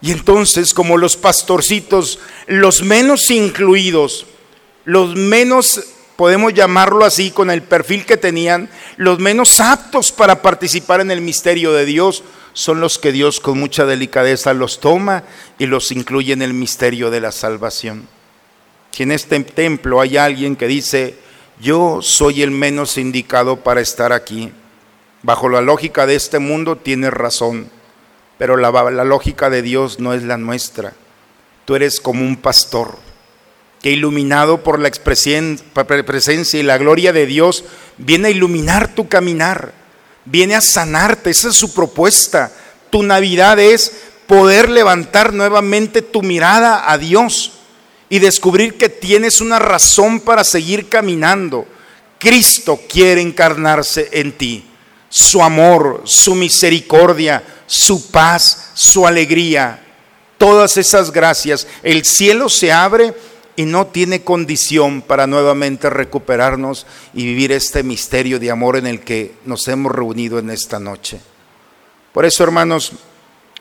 Y 0.00 0.12
entonces, 0.12 0.72
como 0.72 0.96
los 0.96 1.16
pastorcitos, 1.16 2.20
los 2.46 2.82
menos 2.82 3.30
incluidos, 3.30 4.26
los 4.84 5.14
menos, 5.14 5.80
podemos 6.20 6.52
llamarlo 6.52 7.06
así, 7.06 7.30
con 7.30 7.50
el 7.50 7.62
perfil 7.62 8.04
que 8.04 8.18
tenían, 8.18 8.68
los 8.98 9.20
menos 9.20 9.58
aptos 9.58 10.12
para 10.12 10.42
participar 10.42 11.00
en 11.00 11.10
el 11.10 11.22
misterio 11.22 11.72
de 11.72 11.86
Dios, 11.86 12.22
son 12.52 12.78
los 12.78 12.98
que 12.98 13.10
Dios 13.10 13.40
con 13.40 13.58
mucha 13.58 13.86
delicadeza 13.86 14.52
los 14.52 14.80
toma 14.80 15.24
y 15.58 15.64
los 15.64 15.90
incluye 15.92 16.34
en 16.34 16.42
el 16.42 16.52
misterio 16.52 17.10
de 17.10 17.22
la 17.22 17.32
salvación. 17.32 18.06
Si 18.90 19.04
en 19.04 19.12
este 19.12 19.40
templo 19.40 19.98
hay 19.98 20.18
alguien 20.18 20.56
que 20.56 20.66
dice, 20.66 21.16
yo 21.58 22.00
soy 22.02 22.42
el 22.42 22.50
menos 22.50 22.98
indicado 22.98 23.56
para 23.60 23.80
estar 23.80 24.12
aquí, 24.12 24.52
bajo 25.22 25.48
la 25.48 25.62
lógica 25.62 26.04
de 26.04 26.16
este 26.16 26.38
mundo 26.38 26.76
tiene 26.76 27.10
razón 27.10 27.70
pero 28.36 28.58
la, 28.58 28.70
la 28.90 29.04
lógica 29.04 29.48
de 29.48 29.62
Dios 29.62 30.00
no 30.00 30.14
es 30.14 30.22
la 30.22 30.38
nuestra. 30.38 30.94
Tú 31.66 31.76
eres 31.76 31.98
como 31.98 32.22
un 32.22 32.36
pastor 32.36 32.96
que 33.82 33.90
iluminado 33.90 34.62
por 34.62 34.78
la 34.78 34.90
presencia 34.90 36.60
y 36.60 36.62
la 36.62 36.78
gloria 36.78 37.12
de 37.12 37.26
Dios, 37.26 37.64
viene 37.96 38.28
a 38.28 38.30
iluminar 38.30 38.94
tu 38.94 39.08
caminar, 39.08 39.72
viene 40.24 40.54
a 40.54 40.60
sanarte, 40.60 41.30
esa 41.30 41.48
es 41.48 41.54
su 41.54 41.72
propuesta. 41.72 42.52
Tu 42.90 43.02
Navidad 43.02 43.58
es 43.58 43.92
poder 44.26 44.68
levantar 44.68 45.32
nuevamente 45.32 46.02
tu 46.02 46.22
mirada 46.22 46.90
a 46.90 46.98
Dios 46.98 47.52
y 48.08 48.18
descubrir 48.18 48.76
que 48.76 48.88
tienes 48.88 49.40
una 49.40 49.58
razón 49.58 50.20
para 50.20 50.44
seguir 50.44 50.88
caminando. 50.88 51.66
Cristo 52.18 52.78
quiere 52.88 53.22
encarnarse 53.22 54.08
en 54.12 54.32
ti. 54.32 54.66
Su 55.08 55.42
amor, 55.42 56.02
su 56.04 56.34
misericordia, 56.34 57.42
su 57.66 58.10
paz, 58.10 58.72
su 58.74 59.06
alegría, 59.06 59.82
todas 60.36 60.76
esas 60.76 61.10
gracias. 61.10 61.66
El 61.82 62.04
cielo 62.04 62.48
se 62.48 62.70
abre 62.70 63.14
y 63.60 63.66
no 63.66 63.88
tiene 63.88 64.22
condición 64.22 65.02
para 65.02 65.26
nuevamente 65.26 65.90
recuperarnos 65.90 66.86
y 67.12 67.24
vivir 67.26 67.52
este 67.52 67.82
misterio 67.82 68.38
de 68.38 68.50
amor 68.50 68.78
en 68.78 68.86
el 68.86 69.00
que 69.00 69.34
nos 69.44 69.68
hemos 69.68 69.92
reunido 69.92 70.38
en 70.38 70.48
esta 70.48 70.80
noche. 70.80 71.20
Por 72.14 72.24
eso, 72.24 72.42
hermanos, 72.42 72.92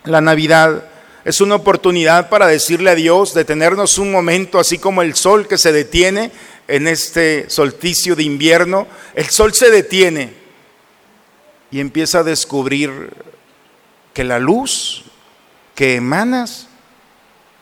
la 0.06 0.22
Navidad 0.22 0.86
es 1.26 1.42
una 1.42 1.56
oportunidad 1.56 2.30
para 2.30 2.48
decirle 2.48 2.92
a 2.92 2.96
Dios, 2.96 3.34
detenernos 3.34 3.98
un 3.98 4.10
momento, 4.10 4.58
así 4.58 4.78
como 4.78 5.02
el 5.02 5.16
sol 5.16 5.50
que 5.50 5.58
se 5.58 5.74
detiene 5.74 6.32
en 6.70 6.88
este 6.88 7.50
solsticio 7.50 8.16
de 8.16 8.24
invierno, 8.24 8.88
el 9.16 9.26
sol 9.26 9.54
se 9.54 9.70
detiene 9.70 10.32
y 11.72 11.82
empieza 11.82 12.20
a 12.20 12.24
descubrir 12.24 13.12
que 14.14 14.24
la 14.24 14.40
luz 14.40 15.04
que 15.76 15.96
emanas 15.96 16.70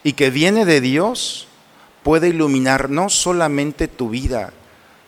y 0.03 0.13
que 0.13 0.29
viene 0.29 0.65
de 0.65 0.81
Dios 0.81 1.46
puede 2.07 2.29
iluminar 2.29 2.89
no 2.89 3.09
solamente 3.09 3.89
tu 3.89 4.09
vida, 4.09 4.53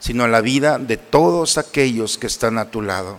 sino 0.00 0.28
la 0.28 0.42
vida 0.42 0.78
de 0.78 0.98
todos 0.98 1.56
aquellos 1.56 2.18
que 2.18 2.26
están 2.26 2.58
a 2.58 2.70
tu 2.70 2.82
lado. 2.82 3.18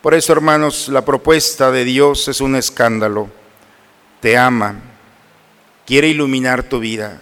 Por 0.00 0.14
eso, 0.14 0.32
hermanos, 0.32 0.86
la 0.86 1.04
propuesta 1.04 1.72
de 1.72 1.84
Dios 1.84 2.28
es 2.28 2.40
un 2.40 2.54
escándalo. 2.54 3.30
Te 4.20 4.36
ama, 4.36 4.76
quiere 5.88 6.06
iluminar 6.06 6.62
tu 6.62 6.78
vida. 6.78 7.20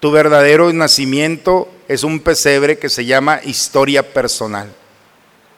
Tu 0.00 0.10
verdadero 0.10 0.72
nacimiento 0.72 1.68
es 1.86 2.02
un 2.02 2.18
pesebre 2.18 2.80
que 2.80 2.88
se 2.88 3.04
llama 3.04 3.38
historia 3.44 4.12
personal. 4.12 4.74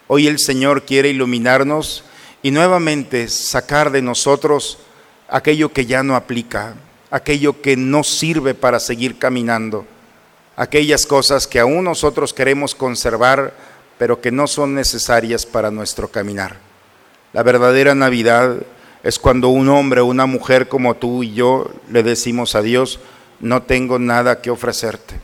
Hoy 0.09 0.27
el 0.27 0.41
Señor 0.41 0.83
quiere 0.83 1.09
iluminarnos 1.09 2.05
y 2.43 2.51
nuevamente 2.51 3.29
sacar 3.29 3.93
de 3.93 4.03
nosotros 4.03 4.77
aquello 5.27 5.73
que 5.73 5.87
ya 5.87 6.03
no 6.03 6.17
aplica, 6.17 6.75
aquello 7.13 7.61
que 7.61 7.77
no 7.77 8.03
sirve 8.03 8.55
para 8.55 8.81
seguir 8.81 9.19
caminando, 9.19 9.85
aquellas 10.57 11.05
cosas 11.05 11.47
que 11.47 11.61
aún 11.61 11.85
nosotros 11.85 12.33
queremos 12.33 12.75
conservar, 12.75 13.53
pero 13.99 14.23
que 14.23 14.33
no 14.33 14.47
son 14.47 14.75
necesarias 14.75 15.45
para 15.45 15.71
nuestro 15.71 16.09
caminar. 16.09 16.57
La 17.35 17.43
verdadera 17.43 17.95
Navidad 17.95 18.57
es 19.03 19.19
cuando 19.19 19.51
un 19.51 19.69
hombre 19.69 20.01
o 20.01 20.07
una 20.07 20.25
mujer 20.25 20.69
como 20.69 20.95
tú 20.95 21.23
y 21.23 21.35
yo 21.35 21.71
le 21.91 22.03
decimos 22.03 22.55
a 22.55 22.63
Dios, 22.63 22.99
no 23.41 23.63
tengo 23.63 23.99
nada 23.99 24.41
que 24.41 24.51
ofrecerte. 24.51 25.15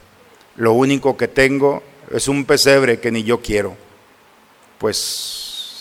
Lo 0.57 0.75
único 0.75 1.17
que 1.17 1.27
tengo 1.27 1.83
es 2.13 2.29
un 2.29 2.45
pesebre 2.45 3.01
que 3.01 3.11
ni 3.11 3.23
yo 3.23 3.41
quiero. 3.41 3.77
Pues 4.77 4.99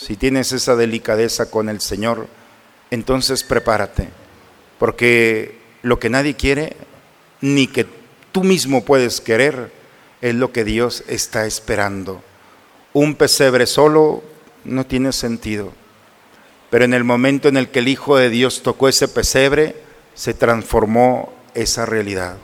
si 0.02 0.15
tienes 0.15 0.54
esa 0.54 0.78
delicadeza 0.78 1.52
con 1.52 1.67
el 1.67 1.82
Señor, 1.82 2.28
entonces 2.91 3.43
prepárate, 3.43 4.08
porque 4.80 5.67
lo 5.88 6.00
que 6.00 6.10
nadie 6.10 6.36
quiere, 6.36 6.76
ni 7.41 7.67
que 7.67 7.86
tú 8.32 8.43
mismo 8.43 8.84
puedes 8.84 9.21
querer, 9.21 9.71
es 10.21 10.36
lo 10.36 10.52
que 10.52 10.63
Dios 10.63 11.04
está 11.08 11.45
esperando. 11.45 12.21
Un 12.93 13.15
pesebre 13.15 13.65
solo 13.65 14.23
no 14.63 14.86
tiene 14.86 15.12
sentido, 15.12 15.71
pero 16.69 16.86
en 16.86 16.93
el 16.93 17.04
momento 17.04 17.47
en 17.47 17.58
el 17.58 17.69
que 17.69 17.80
el 17.80 17.88
Hijo 17.88 18.17
de 18.17 18.30
Dios 18.30 18.63
tocó 18.63 18.88
ese 18.88 19.08
pesebre, 19.08 19.76
se 20.13 20.34
transformó 20.34 21.34
esa 21.54 21.86
realidad. 21.86 22.38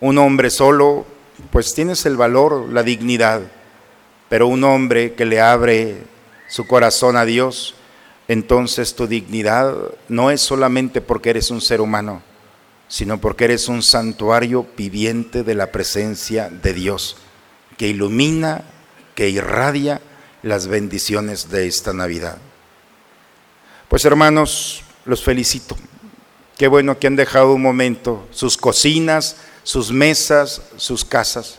Un 0.00 0.18
hombre 0.18 0.50
solo, 0.50 1.06
pues 1.50 1.74
tienes 1.74 2.06
el 2.06 2.16
valor, 2.16 2.68
la 2.72 2.82
dignidad, 2.82 3.42
pero 4.28 4.48
un 4.48 4.64
hombre 4.64 5.14
que 5.14 5.24
le 5.24 5.40
abre 5.40 5.98
su 6.48 6.66
corazón 6.66 7.16
a 7.16 7.24
Dios, 7.24 7.74
entonces 8.28 8.94
tu 8.94 9.06
dignidad 9.06 9.74
no 10.08 10.30
es 10.30 10.40
solamente 10.40 11.00
porque 11.00 11.30
eres 11.30 11.50
un 11.50 11.60
ser 11.60 11.80
humano, 11.80 12.22
sino 12.88 13.20
porque 13.20 13.44
eres 13.44 13.68
un 13.68 13.82
santuario 13.82 14.66
viviente 14.76 15.42
de 15.42 15.54
la 15.54 15.72
presencia 15.72 16.48
de 16.50 16.72
Dios, 16.72 17.16
que 17.76 17.88
ilumina, 17.88 18.64
que 19.14 19.28
irradia 19.28 20.00
las 20.42 20.66
bendiciones 20.66 21.50
de 21.50 21.66
esta 21.66 21.92
Navidad. 21.92 22.38
Pues 23.88 24.04
hermanos, 24.04 24.82
los 25.04 25.22
felicito. 25.22 25.76
Qué 26.56 26.68
bueno 26.68 26.98
que 26.98 27.06
han 27.06 27.16
dejado 27.16 27.52
un 27.54 27.62
momento 27.62 28.26
sus 28.30 28.56
cocinas, 28.56 29.36
sus 29.62 29.92
mesas, 29.92 30.62
sus 30.76 31.04
casas. 31.04 31.58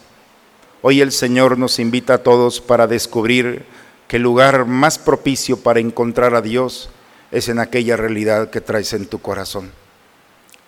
Hoy 0.81 1.01
el 1.01 1.11
Señor 1.11 1.57
nos 1.57 1.79
invita 1.79 2.15
a 2.15 2.23
todos 2.23 2.61
para 2.61 2.87
descubrir 2.87 3.65
que 4.07 4.17
el 4.17 4.23
lugar 4.23 4.65
más 4.65 4.97
propicio 4.97 5.57
para 5.57 5.79
encontrar 5.79 6.33
a 6.33 6.41
Dios 6.41 6.89
es 7.31 7.49
en 7.49 7.59
aquella 7.59 7.97
realidad 7.97 8.49
que 8.49 8.61
traes 8.61 8.93
en 8.93 9.05
tu 9.05 9.19
corazón. 9.19 9.71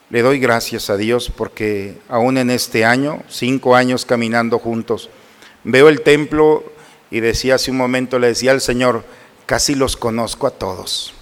Le 0.09 0.23
doy 0.23 0.39
gracias 0.39 0.89
a 0.89 0.97
Dios 0.97 1.31
porque 1.35 1.99
aún 2.09 2.39
en 2.39 2.49
este 2.49 2.83
año, 2.83 3.21
cinco 3.27 3.75
años 3.75 4.05
caminando 4.05 4.57
juntos, 4.57 5.09
veo 5.63 5.87
el 5.87 6.01
templo 6.01 6.63
y 7.11 7.19
decía 7.19 7.55
hace 7.55 7.69
un 7.69 7.77
momento, 7.77 8.17
le 8.17 8.27
decía 8.27 8.51
al 8.51 8.61
Señor, 8.61 9.03
casi 9.45 9.75
los 9.75 9.97
conozco 9.97 10.47
a 10.47 10.51
todos. 10.51 11.13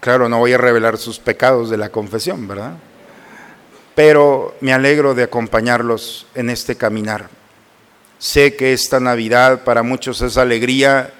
Claro, 0.00 0.30
no 0.30 0.38
voy 0.38 0.54
a 0.54 0.58
revelar 0.58 0.96
sus 0.96 1.18
pecados 1.18 1.68
de 1.68 1.76
la 1.76 1.90
confesión, 1.90 2.48
¿verdad? 2.48 2.78
Pero 3.94 4.54
me 4.62 4.72
alegro 4.72 5.14
de 5.14 5.24
acompañarlos 5.24 6.26
en 6.34 6.48
este 6.48 6.76
caminar. 6.76 7.28
Sé 8.18 8.56
que 8.56 8.72
esta 8.72 9.00
Navidad 9.00 9.64
para 9.64 9.82
muchos 9.82 10.22
es 10.22 10.38
alegría 10.38 11.12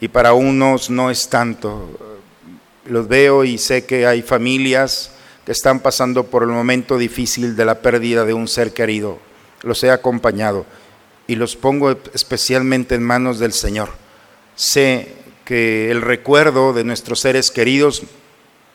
y 0.00 0.08
para 0.08 0.32
unos 0.32 0.90
no 0.90 1.10
es 1.10 1.28
tanto 1.28 2.13
los 2.86 3.08
veo 3.08 3.44
y 3.44 3.58
sé 3.58 3.84
que 3.84 4.06
hay 4.06 4.22
familias 4.22 5.10
que 5.44 5.52
están 5.52 5.80
pasando 5.80 6.24
por 6.24 6.42
el 6.42 6.50
momento 6.50 6.98
difícil 6.98 7.56
de 7.56 7.64
la 7.64 7.80
pérdida 7.80 8.24
de 8.24 8.34
un 8.34 8.48
ser 8.48 8.72
querido. 8.72 9.18
Los 9.62 9.82
he 9.84 9.90
acompañado 9.90 10.66
y 11.26 11.36
los 11.36 11.56
pongo 11.56 11.96
especialmente 12.12 12.94
en 12.94 13.02
manos 13.02 13.38
del 13.38 13.52
Señor. 13.52 13.90
Sé 14.56 15.08
que 15.44 15.90
el 15.90 16.02
recuerdo 16.02 16.72
de 16.72 16.84
nuestros 16.84 17.20
seres 17.20 17.50
queridos 17.50 18.02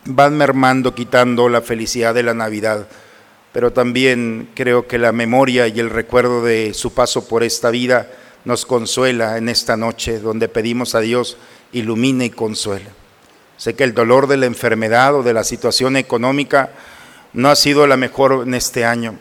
van 0.06 0.38
mermando, 0.38 0.95
quitando 0.95 1.50
la 1.50 1.62
felicidad 1.62 2.13
de 2.13 2.24
la 2.24 2.34
Navidad, 2.34 2.88
pero 3.52 3.74
también 3.74 4.50
creo 4.56 4.88
que 4.88 4.98
la 4.98 5.12
memoria 5.12 5.67
y 5.67 5.80
el 5.80 5.89
recuerdo 5.89 6.43
de 6.43 6.74
su 6.74 6.93
paso 6.93 7.28
por 7.28 7.43
esta 7.43 7.69
vida 7.72 8.12
nos 8.45 8.65
consuela 8.65 9.38
en 9.38 9.50
esta 9.50 9.76
noche 9.76 10.19
donde 10.19 10.48
pedimos 10.48 10.95
a 10.95 11.02
Dios 11.02 11.38
ilumine 11.72 12.26
y 12.26 12.30
consuela. 12.30 12.99
Sé 13.60 13.76
que 13.76 13.84
el 13.84 13.93
dolor 13.93 14.28
de 14.28 14.38
la 14.38 14.45
enfermedad 14.45 15.15
o 15.15 15.22
de 15.22 15.34
la 15.34 15.43
situación 15.43 15.98
económica 15.98 16.72
no 17.34 17.50
ha 17.50 17.58
sido 17.58 17.86
la 17.88 17.98
mejor 17.98 18.43
en 18.48 18.54
este 18.54 18.86
año. 18.86 19.15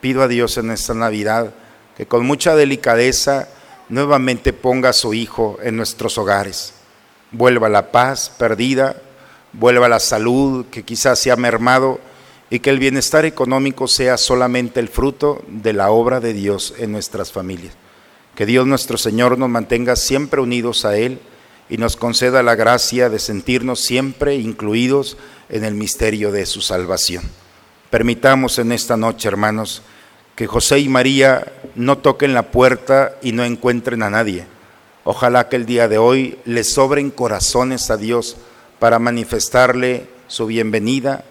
Pido 0.00 0.24
a 0.24 0.28
Dios 0.28 0.58
en 0.58 0.72
esta 0.72 0.92
Navidad 0.92 1.54
que 1.96 2.06
con 2.06 2.26
mucha 2.26 2.56
delicadeza 2.56 3.48
nuevamente 3.88 4.52
ponga 4.52 4.88
a 4.88 4.92
su 4.92 5.14
Hijo 5.14 5.56
en 5.62 5.76
nuestros 5.76 6.18
hogares. 6.18 6.74
Vuelva 7.30 7.68
la 7.68 7.92
paz 7.92 8.28
perdida, 8.36 8.96
vuelva 9.52 9.88
la 9.88 10.00
salud 10.00 10.66
que 10.66 10.82
quizás 10.82 11.20
se 11.20 11.30
ha 11.30 11.36
mermado 11.36 12.00
y 12.50 12.58
que 12.58 12.70
el 12.70 12.80
bienestar 12.80 13.24
económico 13.24 13.86
sea 13.86 14.16
solamente 14.16 14.80
el 14.80 14.88
fruto 14.88 15.44
de 15.46 15.74
la 15.74 15.92
obra 15.92 16.18
de 16.18 16.32
Dios 16.32 16.74
en 16.78 16.90
nuestras 16.90 17.30
familias. 17.30 17.74
Que 18.34 18.46
Dios 18.46 18.66
nuestro 18.66 18.98
Señor 18.98 19.38
nos 19.38 19.48
mantenga 19.48 19.94
siempre 19.94 20.40
unidos 20.40 20.84
a 20.84 20.96
Él 20.96 21.20
y 21.68 21.78
nos 21.78 21.96
conceda 21.96 22.42
la 22.42 22.54
gracia 22.54 23.08
de 23.08 23.18
sentirnos 23.18 23.80
siempre 23.80 24.36
incluidos 24.36 25.16
en 25.48 25.64
el 25.64 25.74
misterio 25.74 26.32
de 26.32 26.46
su 26.46 26.60
salvación. 26.60 27.24
Permitamos 27.90 28.58
en 28.58 28.72
esta 28.72 28.96
noche, 28.96 29.28
hermanos, 29.28 29.82
que 30.36 30.46
José 30.46 30.80
y 30.80 30.88
María 30.88 31.52
no 31.74 31.98
toquen 31.98 32.34
la 32.34 32.50
puerta 32.50 33.14
y 33.22 33.32
no 33.32 33.44
encuentren 33.44 34.02
a 34.02 34.10
nadie. 34.10 34.46
Ojalá 35.04 35.48
que 35.48 35.56
el 35.56 35.66
día 35.66 35.86
de 35.86 35.98
hoy 35.98 36.38
les 36.44 36.72
sobren 36.72 37.10
corazones 37.10 37.90
a 37.90 37.96
Dios 37.96 38.36
para 38.78 38.98
manifestarle 38.98 40.08
su 40.26 40.46
bienvenida 40.46 41.24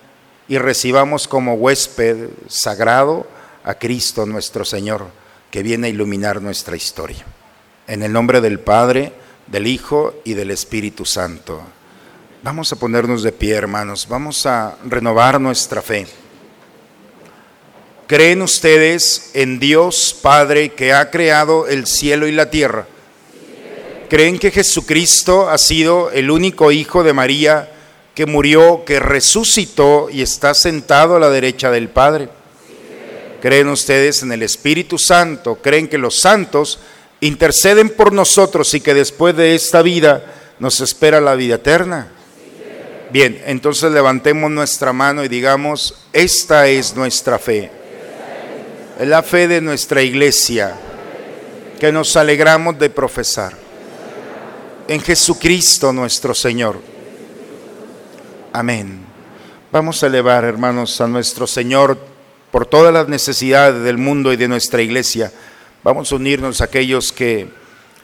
y 0.47 0.57
recibamos 0.57 1.27
como 1.27 1.55
huésped 1.55 2.29
sagrado 2.47 3.27
a 3.63 3.75
Cristo 3.75 4.25
nuestro 4.25 4.65
Señor, 4.65 5.07
que 5.51 5.63
viene 5.63 5.87
a 5.87 5.89
iluminar 5.89 6.41
nuestra 6.41 6.75
historia. 6.75 7.25
En 7.87 8.03
el 8.03 8.13
nombre 8.13 8.41
del 8.41 8.59
Padre, 8.59 9.13
del 9.53 9.67
Hijo 9.67 10.15
y 10.23 10.33
del 10.33 10.49
Espíritu 10.49 11.05
Santo. 11.05 11.61
Vamos 12.41 12.73
a 12.73 12.75
ponernos 12.75 13.21
de 13.21 13.31
pie, 13.31 13.53
hermanos. 13.53 14.07
Vamos 14.09 14.47
a 14.47 14.77
renovar 14.83 15.39
nuestra 15.39 15.83
fe. 15.83 16.07
¿Creen 18.07 18.41
ustedes 18.41 19.29
en 19.35 19.59
Dios 19.59 20.17
Padre 20.19 20.69
que 20.69 20.91
ha 20.91 21.11
creado 21.11 21.67
el 21.67 21.85
cielo 21.85 22.27
y 22.27 22.31
la 22.31 22.49
tierra? 22.49 22.87
¿Creen 24.09 24.39
que 24.39 24.49
Jesucristo 24.49 25.47
ha 25.47 25.59
sido 25.59 26.09
el 26.09 26.31
único 26.31 26.71
Hijo 26.71 27.03
de 27.03 27.13
María 27.13 27.71
que 28.15 28.25
murió, 28.25 28.83
que 28.85 28.99
resucitó 28.99 30.09
y 30.09 30.23
está 30.23 30.55
sentado 30.55 31.17
a 31.17 31.19
la 31.19 31.29
derecha 31.29 31.69
del 31.69 31.89
Padre? 31.89 32.27
¿Creen 33.39 33.67
ustedes 33.67 34.23
en 34.23 34.31
el 34.31 34.41
Espíritu 34.41 34.97
Santo? 34.97 35.59
¿Creen 35.61 35.87
que 35.87 35.99
los 35.99 36.19
santos 36.19 36.79
interceden 37.27 37.89
por 37.89 38.13
nosotros 38.13 38.73
y 38.73 38.81
que 38.81 38.93
después 38.93 39.35
de 39.35 39.55
esta 39.55 39.81
vida 39.81 40.25
nos 40.59 40.81
espera 40.81 41.21
la 41.21 41.35
vida 41.35 41.55
eterna? 41.55 42.11
Bien, 43.11 43.41
entonces 43.45 43.91
levantemos 43.91 44.49
nuestra 44.49 44.91
mano 44.91 45.23
y 45.23 45.27
digamos, 45.27 45.95
esta 46.11 46.67
es 46.67 46.95
nuestra 46.95 47.39
fe. 47.39 47.71
Es 48.99 49.07
la 49.07 49.23
fe 49.23 49.47
de 49.47 49.61
nuestra 49.61 50.01
iglesia 50.01 50.75
que 51.79 51.91
nos 51.91 52.15
alegramos 52.15 52.77
de 52.79 52.89
profesar 52.89 53.53
en 54.87 55.01
Jesucristo 55.01 55.93
nuestro 55.93 56.33
Señor. 56.33 56.79
Amén. 58.51 59.05
Vamos 59.71 60.03
a 60.03 60.07
elevar, 60.07 60.43
hermanos, 60.43 60.99
a 61.01 61.07
nuestro 61.07 61.47
Señor 61.47 61.97
por 62.51 62.65
todas 62.65 62.93
las 62.93 63.07
necesidades 63.07 63.83
del 63.83 63.97
mundo 63.97 64.31
y 64.31 64.35
de 64.37 64.47
nuestra 64.47 64.81
iglesia. 64.81 65.31
Vamos 65.83 66.11
a 66.11 66.15
unirnos 66.15 66.61
a 66.61 66.65
aquellos 66.65 67.11
que 67.11 67.49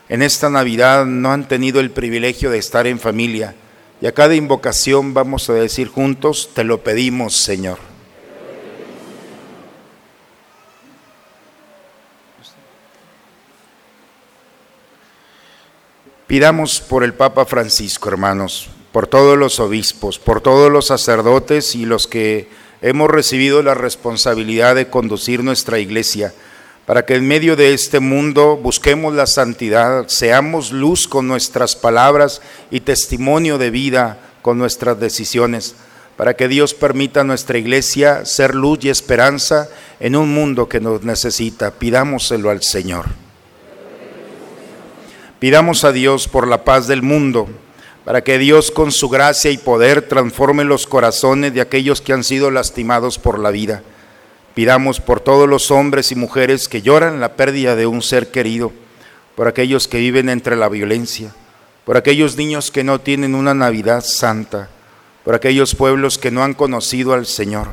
en 0.09 0.21
esta 0.21 0.49
Navidad 0.49 1.05
no 1.05 1.31
han 1.31 1.47
tenido 1.47 1.79
el 1.79 1.91
privilegio 1.91 2.51
de 2.51 2.57
estar 2.57 2.87
en 2.87 2.99
familia. 2.99 3.55
Y 4.01 4.07
a 4.07 4.11
cada 4.11 4.35
invocación 4.35 5.13
vamos 5.13 5.49
a 5.49 5.53
decir 5.53 5.87
juntos, 5.87 6.49
te 6.53 6.65
lo 6.65 6.83
pedimos, 6.83 7.37
Señor. 7.37 7.77
Pidamos 16.27 16.81
por 16.81 17.05
el 17.05 17.13
Papa 17.13 17.45
Francisco, 17.45 18.09
hermanos, 18.09 18.69
por 18.91 19.07
todos 19.07 19.37
los 19.37 19.59
obispos, 19.59 20.19
por 20.19 20.41
todos 20.41 20.71
los 20.71 20.87
sacerdotes 20.87 21.75
y 21.75 21.85
los 21.85 22.07
que 22.07 22.49
hemos 22.81 23.09
recibido 23.09 23.63
la 23.63 23.73
responsabilidad 23.73 24.75
de 24.75 24.89
conducir 24.89 25.43
nuestra 25.43 25.79
iglesia, 25.79 26.33
para 26.89 27.05
que 27.05 27.13
en 27.13 27.27
medio 27.27 27.55
de 27.55 27.75
este 27.75 27.99
mundo 27.99 28.57
busquemos 28.57 29.13
la 29.13 29.27
santidad, 29.27 30.07
seamos 30.07 30.71
luz 30.71 31.07
con 31.07 31.27
nuestras 31.27 31.75
palabras 31.75 32.41
y 32.71 32.79
testimonio 32.79 33.59
de 33.59 33.69
vida 33.69 34.17
con 34.41 34.57
nuestras 34.57 34.99
decisiones, 34.99 35.75
para 36.17 36.35
que 36.35 36.47
Dios 36.47 36.73
permita 36.73 37.21
a 37.21 37.23
nuestra 37.23 37.59
iglesia 37.59 38.25
ser 38.25 38.55
luz 38.55 38.79
y 38.81 38.89
esperanza 38.89 39.69
en 39.99 40.15
un 40.15 40.33
mundo 40.33 40.67
que 40.67 40.79
nos 40.79 41.03
necesita. 41.03 41.69
Pidámoselo 41.69 42.49
al 42.49 42.63
Señor. 42.63 43.05
Pidamos 45.37 45.83
a 45.83 45.91
Dios 45.91 46.27
por 46.27 46.47
la 46.47 46.63
paz 46.63 46.87
del 46.87 47.03
mundo, 47.03 47.47
para 48.03 48.23
que 48.23 48.39
Dios 48.39 48.71
con 48.71 48.91
su 48.91 49.09
gracia 49.09 49.51
y 49.51 49.59
poder 49.59 50.07
transforme 50.07 50.63
los 50.63 50.87
corazones 50.87 51.53
de 51.53 51.61
aquellos 51.61 52.01
que 52.01 52.13
han 52.13 52.23
sido 52.23 52.49
lastimados 52.49 53.19
por 53.19 53.37
la 53.37 53.51
vida. 53.51 53.83
Pidamos 54.53 54.99
por 54.99 55.19
todos 55.19 55.47
los 55.47 55.71
hombres 55.71 56.11
y 56.11 56.15
mujeres 56.15 56.67
que 56.67 56.81
lloran 56.81 57.19
la 57.19 57.33
pérdida 57.35 57.75
de 57.75 57.85
un 57.85 58.01
ser 58.01 58.31
querido, 58.31 58.71
por 59.35 59.47
aquellos 59.47 59.87
que 59.87 59.99
viven 59.99 60.27
entre 60.29 60.55
la 60.55 60.67
violencia, 60.67 61.33
por 61.85 61.97
aquellos 61.97 62.35
niños 62.35 62.71
que 62.71 62.83
no 62.83 62.99
tienen 62.99 63.35
una 63.35 63.53
Navidad 63.53 64.03
santa, 64.03 64.69
por 65.23 65.35
aquellos 65.35 65.75
pueblos 65.75 66.17
que 66.17 66.31
no 66.31 66.43
han 66.43 66.53
conocido 66.53 67.13
al 67.13 67.25
Señor, 67.25 67.67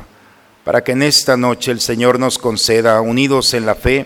para 0.63 0.83
que 0.83 0.93
en 0.93 1.03
esta 1.03 1.37
noche 1.37 1.71
el 1.71 1.81
Señor 1.81 2.19
nos 2.19 2.37
conceda, 2.37 3.01
unidos 3.01 3.53
en 3.53 3.65
la 3.65 3.75
fe, 3.75 4.05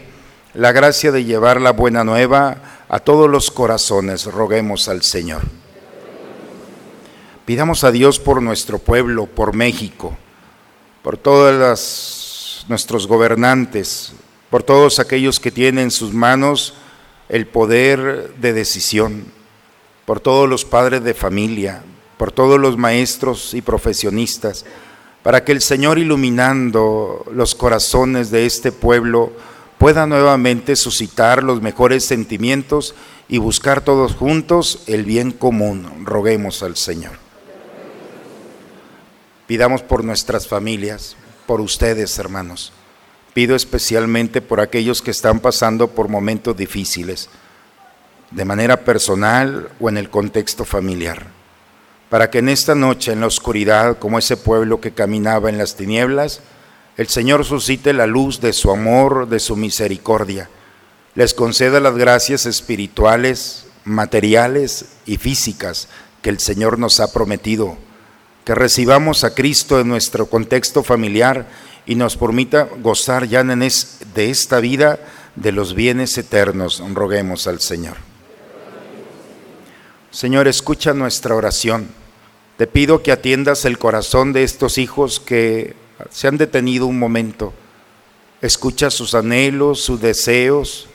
la 0.54 0.72
gracia 0.72 1.12
de 1.12 1.24
llevar 1.24 1.62
la 1.62 1.72
buena 1.72 2.04
nueva 2.04 2.58
a 2.90 3.00
todos 3.00 3.30
los 3.30 3.52
corazones, 3.52 4.26
roguemos 4.26 4.90
al 4.90 5.04
Señor. 5.04 5.42
Pidamos 7.46 7.84
a 7.84 7.92
Dios 7.92 8.20
por 8.20 8.42
nuestro 8.42 8.80
pueblo, 8.80 9.26
por 9.26 9.56
México, 9.56 10.18
por 11.04 11.18
todos 11.18 11.54
nuestros 12.70 13.08
gobernantes, 13.08 14.14
por 14.50 14.64
todos 14.64 15.00
aquellos 15.00 15.40
que 15.40 15.52
tienen 15.52 15.86
en 15.86 15.92
sus 15.92 16.14
manos 16.14 16.74
el 17.30 17.48
poder 17.48 18.36
de 18.36 18.54
decisión, 18.54 19.26
por 20.06 20.20
todos 20.20 20.50
los 20.50 20.66
padres 20.66 21.04
de 21.04 21.14
familia, 21.14 21.84
por 22.18 22.32
todos 22.32 22.60
los 22.60 22.78
maestros 22.78 23.54
y 23.54 23.62
profesionistas, 23.62 24.66
para 25.24 25.44
que 25.44 25.52
el 25.52 25.62
Señor 25.62 25.98
iluminando 26.00 27.26
los 27.34 27.56
corazones 27.56 28.32
de 28.32 28.46
este 28.46 28.72
pueblo, 28.72 29.32
pueda 29.78 30.06
nuevamente 30.06 30.76
suscitar 30.76 31.44
los 31.44 31.62
mejores 31.62 32.06
sentimientos 32.06 32.94
y 33.28 33.38
buscar 33.38 33.82
todos 33.82 34.14
juntos 34.16 34.84
el 34.88 35.06
bien 35.06 35.32
común. 35.32 36.06
Roguemos 36.06 36.62
al 36.64 36.76
Señor. 36.76 37.14
Pidamos 39.48 39.82
por 39.82 40.04
nuestras 40.04 40.48
familias, 40.48 41.16
por 41.52 41.60
ustedes, 41.60 42.18
hermanos. 42.18 42.72
Pido 43.34 43.58
especialmente 43.58 44.42
por 44.42 44.62
aquellos 44.62 45.02
que 45.02 45.12
están 45.12 45.42
pasando 45.42 45.90
por 45.90 46.08
momentos 46.08 46.56
difíciles, 46.56 47.28
de 48.32 48.46
manera 48.46 48.86
personal 48.86 49.68
o 49.82 49.90
en 49.90 49.98
el 49.98 50.10
contexto 50.10 50.64
familiar, 50.64 51.28
para 52.10 52.30
que 52.30 52.38
en 52.38 52.48
esta 52.48 52.74
noche, 52.74 53.12
en 53.12 53.20
la 53.20 53.28
oscuridad, 53.28 54.00
como 54.00 54.18
ese 54.18 54.38
pueblo 54.38 54.80
que 54.80 54.94
caminaba 54.94 55.50
en 55.50 55.58
las 55.58 55.76
tinieblas, 55.76 56.40
el 56.96 57.10
Señor 57.10 57.44
suscite 57.44 57.92
la 57.92 58.08
luz 58.08 58.40
de 58.40 58.54
su 58.54 58.72
amor, 58.72 59.28
de 59.28 59.42
su 59.42 59.58
misericordia, 59.58 60.50
les 61.16 61.34
conceda 61.34 61.82
las 61.82 61.98
gracias 61.98 62.46
espirituales, 62.46 63.66
materiales 63.84 64.86
y 65.06 65.18
físicas 65.18 65.90
que 66.22 66.30
el 66.30 66.40
Señor 66.40 66.80
nos 66.80 67.02
ha 67.02 67.12
prometido, 67.12 67.78
que 68.46 68.56
recibamos 68.56 69.24
a 69.24 69.34
Cristo 69.34 69.80
en 69.80 69.88
nuestro 69.88 70.26
contexto 70.28 70.84
familiar 70.84 71.48
y 71.86 71.96
nos 71.96 72.18
permita 72.18 72.68
gozar 72.80 73.28
ya 73.28 73.42
en 73.42 73.60
de 73.60 74.30
esta 74.30 74.60
vida 74.60 75.00
de 75.36 75.52
los 75.52 75.74
bienes 75.74 76.18
eternos. 76.18 76.82
Roguemos 76.94 77.48
al 77.48 77.60
Señor. 77.60 77.98
Señor, 80.12 80.48
escucha 80.48 80.94
nuestra 80.94 81.36
oración. 81.36 81.88
Te 82.58 82.68
pido 82.68 83.02
que 83.02 83.12
atiendas 83.12 83.66
el 83.66 83.78
corazón 83.78 84.34
de 84.34 84.44
estos 84.44 84.78
hijos 84.78 85.20
que 85.20 85.76
se 86.10 86.28
han 86.28 86.38
detenido 86.38 86.86
un 86.86 87.00
momento. 87.00 87.54
Escucha 88.42 88.90
sus 88.90 89.16
anhelos, 89.16 89.82
sus 89.82 90.02
deseos, 90.02 90.88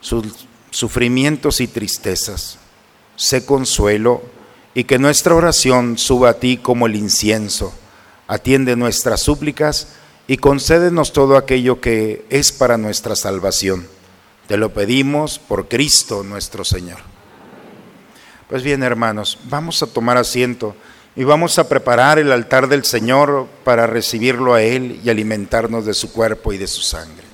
sus 0.00 0.46
sufrimientos 0.70 1.60
y 1.60 1.68
tristezas. 1.68 2.58
Sé 3.16 3.44
consuelo 3.44 4.22
y 4.74 4.84
que 4.84 4.98
nuestra 4.98 5.34
oración 5.34 5.98
suba 5.98 6.30
a 6.30 6.34
ti 6.34 6.56
como 6.56 6.86
el 6.86 6.96
incienso. 6.96 7.72
Atiende 8.26 8.76
nuestras 8.76 9.20
súplicas 9.20 9.88
y 10.26 10.36
concédenos 10.36 11.12
todo 11.12 11.36
aquello 11.36 11.80
que 11.80 12.24
es 12.30 12.52
para 12.52 12.76
nuestra 12.76 13.16
salvación. 13.16 13.86
Te 14.46 14.56
lo 14.56 14.72
pedimos 14.72 15.38
por 15.38 15.68
Cristo 15.68 16.22
nuestro 16.22 16.64
Señor. 16.64 16.98
Pues 18.48 18.62
bien, 18.62 18.82
hermanos, 18.82 19.38
vamos 19.44 19.82
a 19.82 19.86
tomar 19.86 20.16
asiento. 20.16 20.74
Y 21.16 21.24
vamos 21.24 21.58
a 21.58 21.68
preparar 21.68 22.18
el 22.18 22.30
altar 22.30 22.68
del 22.68 22.84
Señor 22.84 23.48
para 23.64 23.86
recibirlo 23.86 24.54
a 24.54 24.62
Él 24.62 25.00
y 25.04 25.10
alimentarnos 25.10 25.84
de 25.84 25.94
su 25.94 26.12
cuerpo 26.12 26.52
y 26.52 26.58
de 26.58 26.68
su 26.68 26.82
sangre. 26.82 27.24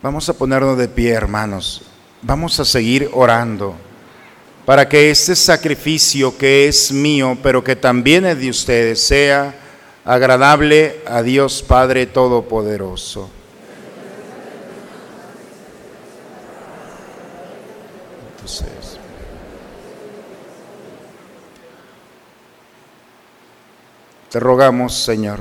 Vamos 0.00 0.28
a 0.28 0.32
ponernos 0.32 0.78
de 0.78 0.86
pie, 0.86 1.10
hermanos. 1.10 1.82
Vamos 2.22 2.60
a 2.60 2.64
seguir 2.64 3.10
orando 3.12 3.74
para 4.64 4.88
que 4.88 5.10
este 5.10 5.34
sacrificio 5.34 6.38
que 6.38 6.68
es 6.68 6.92
mío, 6.92 7.36
pero 7.42 7.64
que 7.64 7.74
también 7.74 8.24
es 8.24 8.38
de 8.38 8.48
ustedes, 8.48 9.02
sea 9.02 9.52
agradable 10.04 11.00
a 11.04 11.22
Dios 11.22 11.64
Padre 11.66 12.06
Todopoderoso. 12.06 13.28
Te 24.30 24.38
rogamos, 24.38 24.94
Señor, 24.94 25.40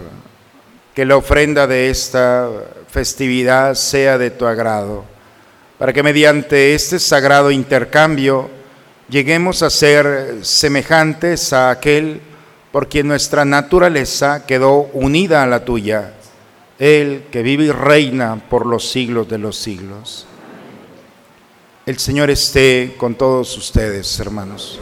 que 0.95 1.05
la 1.05 1.17
ofrenda 1.17 1.67
de 1.67 1.91
esta 1.91 2.49
festividad 2.89 3.75
sea 3.75 4.17
de 4.17 4.31
tu 4.31 4.45
agrado, 4.45 5.05
para 5.77 5.93
que 5.93 6.03
mediante 6.03 6.73
este 6.73 6.99
sagrado 6.99 7.51
intercambio 7.51 8.49
lleguemos 9.09 9.63
a 9.63 9.69
ser 9.69 10.39
semejantes 10.41 11.53
a 11.53 11.69
aquel 11.69 12.21
por 12.71 12.89
quien 12.89 13.07
nuestra 13.07 13.45
naturaleza 13.45 14.45
quedó 14.45 14.89
unida 14.93 15.43
a 15.43 15.47
la 15.47 15.63
tuya, 15.63 16.13
Él 16.79 17.25
que 17.31 17.41
vive 17.41 17.65
y 17.65 17.71
reina 17.71 18.41
por 18.49 18.65
los 18.65 18.89
siglos 18.89 19.27
de 19.27 19.37
los 19.37 19.57
siglos. 19.57 20.27
El 21.85 21.97
Señor 21.99 22.29
esté 22.29 22.95
con 22.97 23.15
todos 23.15 23.57
ustedes, 23.57 24.19
hermanos. 24.19 24.79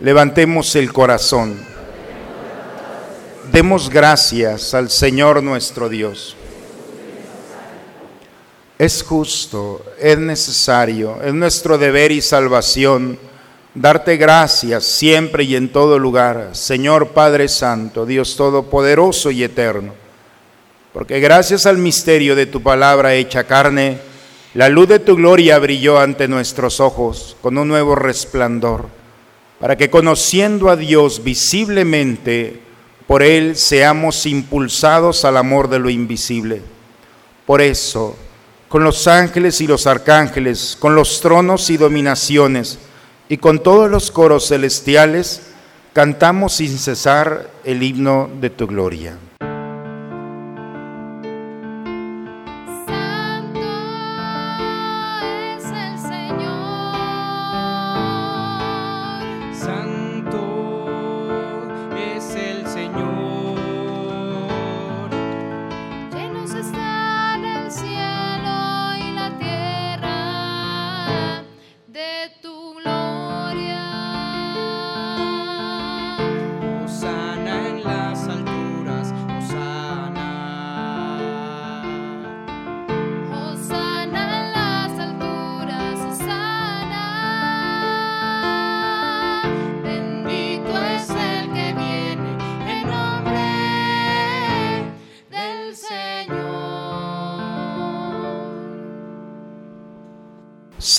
Levantemos 0.00 0.74
el 0.74 0.90
corazón. 0.90 1.60
Demos 3.52 3.90
gracias 3.90 4.72
al 4.72 4.88
Señor 4.88 5.42
nuestro 5.42 5.90
Dios. 5.90 6.36
Es 8.80 9.02
justo, 9.02 9.84
es 9.98 10.18
necesario, 10.18 11.18
es 11.22 11.34
nuestro 11.34 11.76
deber 11.76 12.12
y 12.12 12.22
salvación 12.22 13.18
darte 13.74 14.16
gracias 14.16 14.84
siempre 14.86 15.44
y 15.44 15.54
en 15.54 15.68
todo 15.68 15.98
lugar, 15.98 16.52
Señor 16.52 17.08
Padre 17.08 17.48
Santo, 17.48 18.06
Dios 18.06 18.36
Todopoderoso 18.36 19.30
y 19.30 19.44
Eterno, 19.44 19.92
porque 20.94 21.20
gracias 21.20 21.66
al 21.66 21.76
misterio 21.76 22.34
de 22.34 22.46
tu 22.46 22.62
palabra 22.62 23.12
hecha 23.12 23.44
carne, 23.44 23.98
la 24.54 24.70
luz 24.70 24.88
de 24.88 24.98
tu 24.98 25.14
gloria 25.14 25.58
brilló 25.58 26.00
ante 26.00 26.26
nuestros 26.26 26.80
ojos 26.80 27.36
con 27.42 27.58
un 27.58 27.68
nuevo 27.68 27.96
resplandor, 27.96 28.86
para 29.58 29.76
que 29.76 29.90
conociendo 29.90 30.70
a 30.70 30.76
Dios 30.76 31.22
visiblemente, 31.22 32.62
por 33.06 33.22
Él 33.22 33.56
seamos 33.56 34.24
impulsados 34.24 35.26
al 35.26 35.36
amor 35.36 35.68
de 35.68 35.80
lo 35.80 35.90
invisible. 35.90 36.62
Por 37.44 37.60
eso, 37.60 38.16
con 38.70 38.84
los 38.84 39.08
ángeles 39.08 39.60
y 39.60 39.66
los 39.66 39.88
arcángeles, 39.88 40.76
con 40.78 40.94
los 40.94 41.20
tronos 41.20 41.70
y 41.70 41.76
dominaciones, 41.76 42.78
y 43.28 43.36
con 43.38 43.64
todos 43.64 43.90
los 43.90 44.12
coros 44.12 44.46
celestiales 44.46 45.42
cantamos 45.92 46.52
sin 46.52 46.78
cesar 46.78 47.50
el 47.64 47.82
himno 47.82 48.30
de 48.40 48.48
tu 48.48 48.68
gloria. 48.68 49.18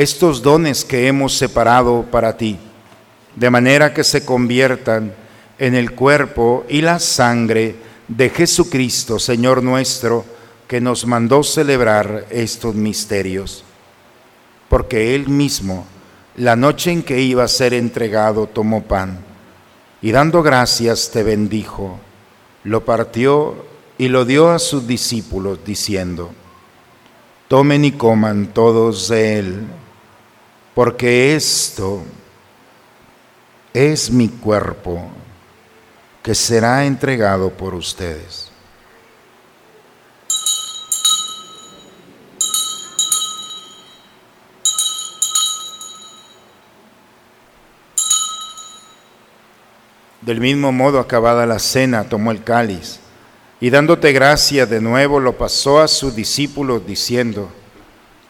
estos 0.00 0.40
dones 0.40 0.82
que 0.82 1.08
hemos 1.08 1.36
separado 1.36 2.06
para 2.10 2.34
ti, 2.34 2.58
de 3.36 3.50
manera 3.50 3.92
que 3.92 4.02
se 4.02 4.24
conviertan 4.24 5.12
en 5.58 5.74
el 5.74 5.92
cuerpo 5.92 6.64
y 6.70 6.80
la 6.80 6.98
sangre 6.98 7.74
de 8.08 8.30
Jesucristo, 8.30 9.18
Señor 9.18 9.62
nuestro, 9.62 10.24
que 10.66 10.80
nos 10.80 11.04
mandó 11.04 11.42
celebrar 11.42 12.24
estos 12.30 12.74
misterios. 12.74 13.62
Porque 14.70 15.14
Él 15.14 15.28
mismo, 15.28 15.84
la 16.36 16.56
noche 16.56 16.92
en 16.92 17.02
que 17.02 17.20
iba 17.20 17.44
a 17.44 17.48
ser 17.48 17.74
entregado, 17.74 18.46
tomó 18.46 18.82
pan 18.82 19.18
y 20.00 20.12
dando 20.12 20.42
gracias 20.42 21.10
te 21.10 21.22
bendijo, 21.22 22.00
lo 22.64 22.86
partió 22.86 23.66
y 23.98 24.08
lo 24.08 24.24
dio 24.24 24.48
a 24.48 24.60
sus 24.60 24.86
discípulos, 24.86 25.58
diciendo, 25.62 26.30
tomen 27.48 27.84
y 27.84 27.92
coman 27.92 28.46
todos 28.54 29.08
de 29.08 29.38
él 29.38 29.66
porque 30.74 31.34
esto 31.34 32.02
es 33.72 34.10
mi 34.10 34.28
cuerpo 34.28 35.10
que 36.22 36.34
será 36.34 36.84
entregado 36.84 37.50
por 37.50 37.74
ustedes. 37.74 38.50
Del 50.20 50.40
mismo 50.40 50.70
modo, 50.70 51.00
acabada 51.00 51.46
la 51.46 51.58
cena, 51.58 52.04
tomó 52.04 52.30
el 52.30 52.44
cáliz 52.44 53.00
y 53.58 53.70
dándote 53.70 54.12
gracia 54.12 54.66
de 54.66 54.80
nuevo 54.80 55.18
lo 55.18 55.36
pasó 55.36 55.80
a 55.80 55.88
sus 55.88 56.14
discípulos 56.14 56.86
diciendo, 56.86 57.50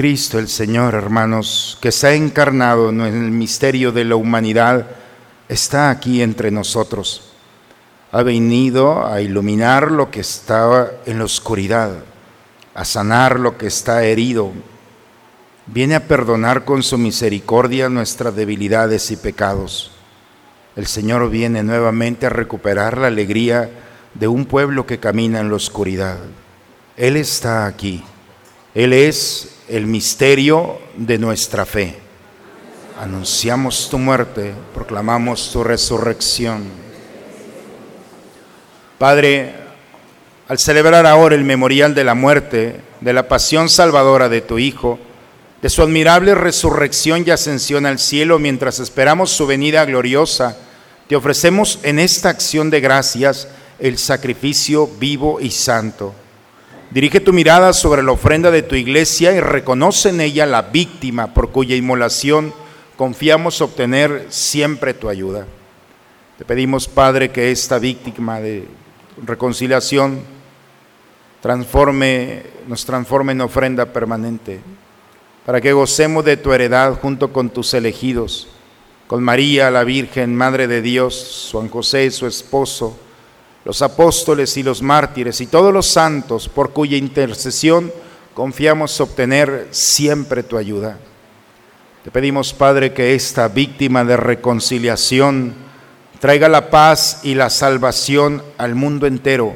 Cristo 0.00 0.38
el 0.38 0.48
Señor, 0.48 0.94
hermanos, 0.94 1.76
que 1.82 1.92
se 1.92 2.06
ha 2.06 2.14
encarnado 2.14 2.88
en 2.88 3.02
el 3.02 3.30
misterio 3.30 3.92
de 3.92 4.06
la 4.06 4.16
humanidad, 4.16 4.86
está 5.46 5.90
aquí 5.90 6.22
entre 6.22 6.50
nosotros. 6.50 7.34
Ha 8.10 8.22
venido 8.22 9.06
a 9.06 9.20
iluminar 9.20 9.90
lo 9.90 10.10
que 10.10 10.20
estaba 10.20 10.88
en 11.04 11.18
la 11.18 11.24
oscuridad, 11.24 11.90
a 12.74 12.86
sanar 12.86 13.38
lo 13.38 13.58
que 13.58 13.66
está 13.66 14.02
herido. 14.04 14.52
Viene 15.66 15.96
a 15.96 16.08
perdonar 16.08 16.64
con 16.64 16.82
su 16.82 16.96
misericordia 16.96 17.90
nuestras 17.90 18.34
debilidades 18.34 19.10
y 19.10 19.16
pecados. 19.16 19.90
El 20.76 20.86
Señor 20.86 21.28
viene 21.28 21.62
nuevamente 21.62 22.24
a 22.24 22.30
recuperar 22.30 22.96
la 22.96 23.08
alegría 23.08 23.68
de 24.14 24.28
un 24.28 24.46
pueblo 24.46 24.86
que 24.86 24.98
camina 24.98 25.40
en 25.40 25.50
la 25.50 25.56
oscuridad. 25.56 26.16
Él 26.96 27.18
está 27.18 27.66
aquí. 27.66 28.02
Él 28.74 28.94
es 28.94 29.59
el 29.70 29.86
misterio 29.86 30.78
de 30.96 31.16
nuestra 31.18 31.64
fe. 31.64 31.94
Anunciamos 33.00 33.88
tu 33.88 33.98
muerte, 33.98 34.52
proclamamos 34.74 35.50
tu 35.52 35.62
resurrección. 35.62 36.64
Padre, 38.98 39.54
al 40.48 40.58
celebrar 40.58 41.06
ahora 41.06 41.36
el 41.36 41.44
memorial 41.44 41.94
de 41.94 42.04
la 42.04 42.14
muerte, 42.14 42.80
de 43.00 43.12
la 43.12 43.28
pasión 43.28 43.68
salvadora 43.68 44.28
de 44.28 44.40
tu 44.40 44.58
Hijo, 44.58 44.98
de 45.62 45.70
su 45.70 45.82
admirable 45.82 46.34
resurrección 46.34 47.22
y 47.24 47.30
ascensión 47.30 47.86
al 47.86 48.00
cielo 48.00 48.40
mientras 48.40 48.80
esperamos 48.80 49.30
su 49.30 49.46
venida 49.46 49.84
gloriosa, 49.84 50.58
te 51.06 51.14
ofrecemos 51.14 51.78
en 51.84 52.00
esta 52.00 52.28
acción 52.28 52.70
de 52.70 52.80
gracias 52.80 53.46
el 53.78 53.98
sacrificio 53.98 54.88
vivo 54.98 55.40
y 55.40 55.52
santo. 55.52 56.14
Dirige 56.90 57.20
tu 57.20 57.32
mirada 57.32 57.72
sobre 57.72 58.02
la 58.02 58.10
ofrenda 58.10 58.50
de 58.50 58.62
tu 58.62 58.74
iglesia 58.74 59.32
y 59.32 59.38
reconoce 59.38 60.08
en 60.08 60.20
ella 60.20 60.44
la 60.44 60.62
víctima 60.62 61.32
por 61.32 61.50
cuya 61.50 61.76
inmolación 61.76 62.52
confiamos 62.96 63.60
obtener 63.60 64.26
siempre 64.28 64.92
tu 64.92 65.08
ayuda. 65.08 65.46
Te 66.36 66.44
pedimos, 66.44 66.88
Padre, 66.88 67.30
que 67.30 67.52
esta 67.52 67.78
víctima 67.78 68.40
de 68.40 68.66
reconciliación 69.24 70.20
transforme, 71.40 72.42
nos 72.66 72.84
transforme 72.84 73.32
en 73.32 73.42
ofrenda 73.42 73.86
permanente, 73.86 74.60
para 75.46 75.60
que 75.60 75.72
gocemos 75.72 76.24
de 76.24 76.36
tu 76.38 76.52
heredad 76.52 76.94
junto 76.94 77.32
con 77.32 77.50
tus 77.50 77.72
elegidos, 77.72 78.48
con 79.06 79.22
María, 79.22 79.70
la 79.70 79.84
Virgen, 79.84 80.34
Madre 80.34 80.66
de 80.66 80.82
Dios, 80.82 81.50
Juan 81.52 81.68
José, 81.68 82.10
su 82.10 82.26
esposo, 82.26 82.98
los 83.64 83.82
apóstoles 83.82 84.56
y 84.56 84.62
los 84.62 84.82
mártires 84.82 85.40
y 85.40 85.46
todos 85.46 85.72
los 85.72 85.86
santos 85.86 86.48
por 86.48 86.70
cuya 86.70 86.96
intercesión 86.96 87.92
confiamos 88.34 89.00
obtener 89.00 89.68
siempre 89.70 90.42
tu 90.42 90.56
ayuda. 90.56 90.98
Te 92.04 92.10
pedimos, 92.10 92.54
Padre, 92.54 92.94
que 92.94 93.14
esta 93.14 93.48
víctima 93.48 94.04
de 94.04 94.16
reconciliación 94.16 95.54
traiga 96.20 96.48
la 96.48 96.70
paz 96.70 97.20
y 97.22 97.34
la 97.34 97.50
salvación 97.50 98.42
al 98.56 98.74
mundo 98.74 99.06
entero. 99.06 99.54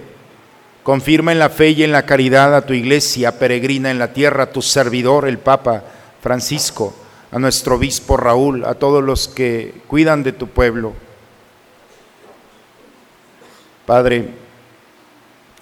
Confirma 0.82 1.32
en 1.32 1.38
la 1.38 1.48
fe 1.48 1.70
y 1.70 1.82
en 1.82 1.92
la 1.92 2.04
caridad 2.04 2.54
a 2.54 2.66
tu 2.66 2.74
iglesia 2.74 3.38
peregrina 3.38 3.90
en 3.90 3.98
la 3.98 4.12
tierra, 4.12 4.44
a 4.44 4.52
tu 4.52 4.60
servidor, 4.60 5.26
el 5.26 5.38
Papa 5.38 5.82
Francisco, 6.20 6.94
a 7.32 7.38
nuestro 7.38 7.76
obispo 7.76 8.18
Raúl, 8.18 8.66
a 8.66 8.74
todos 8.74 9.02
los 9.02 9.28
que 9.28 9.80
cuidan 9.86 10.22
de 10.22 10.32
tu 10.32 10.48
pueblo 10.48 10.92
Padre, 13.86 14.30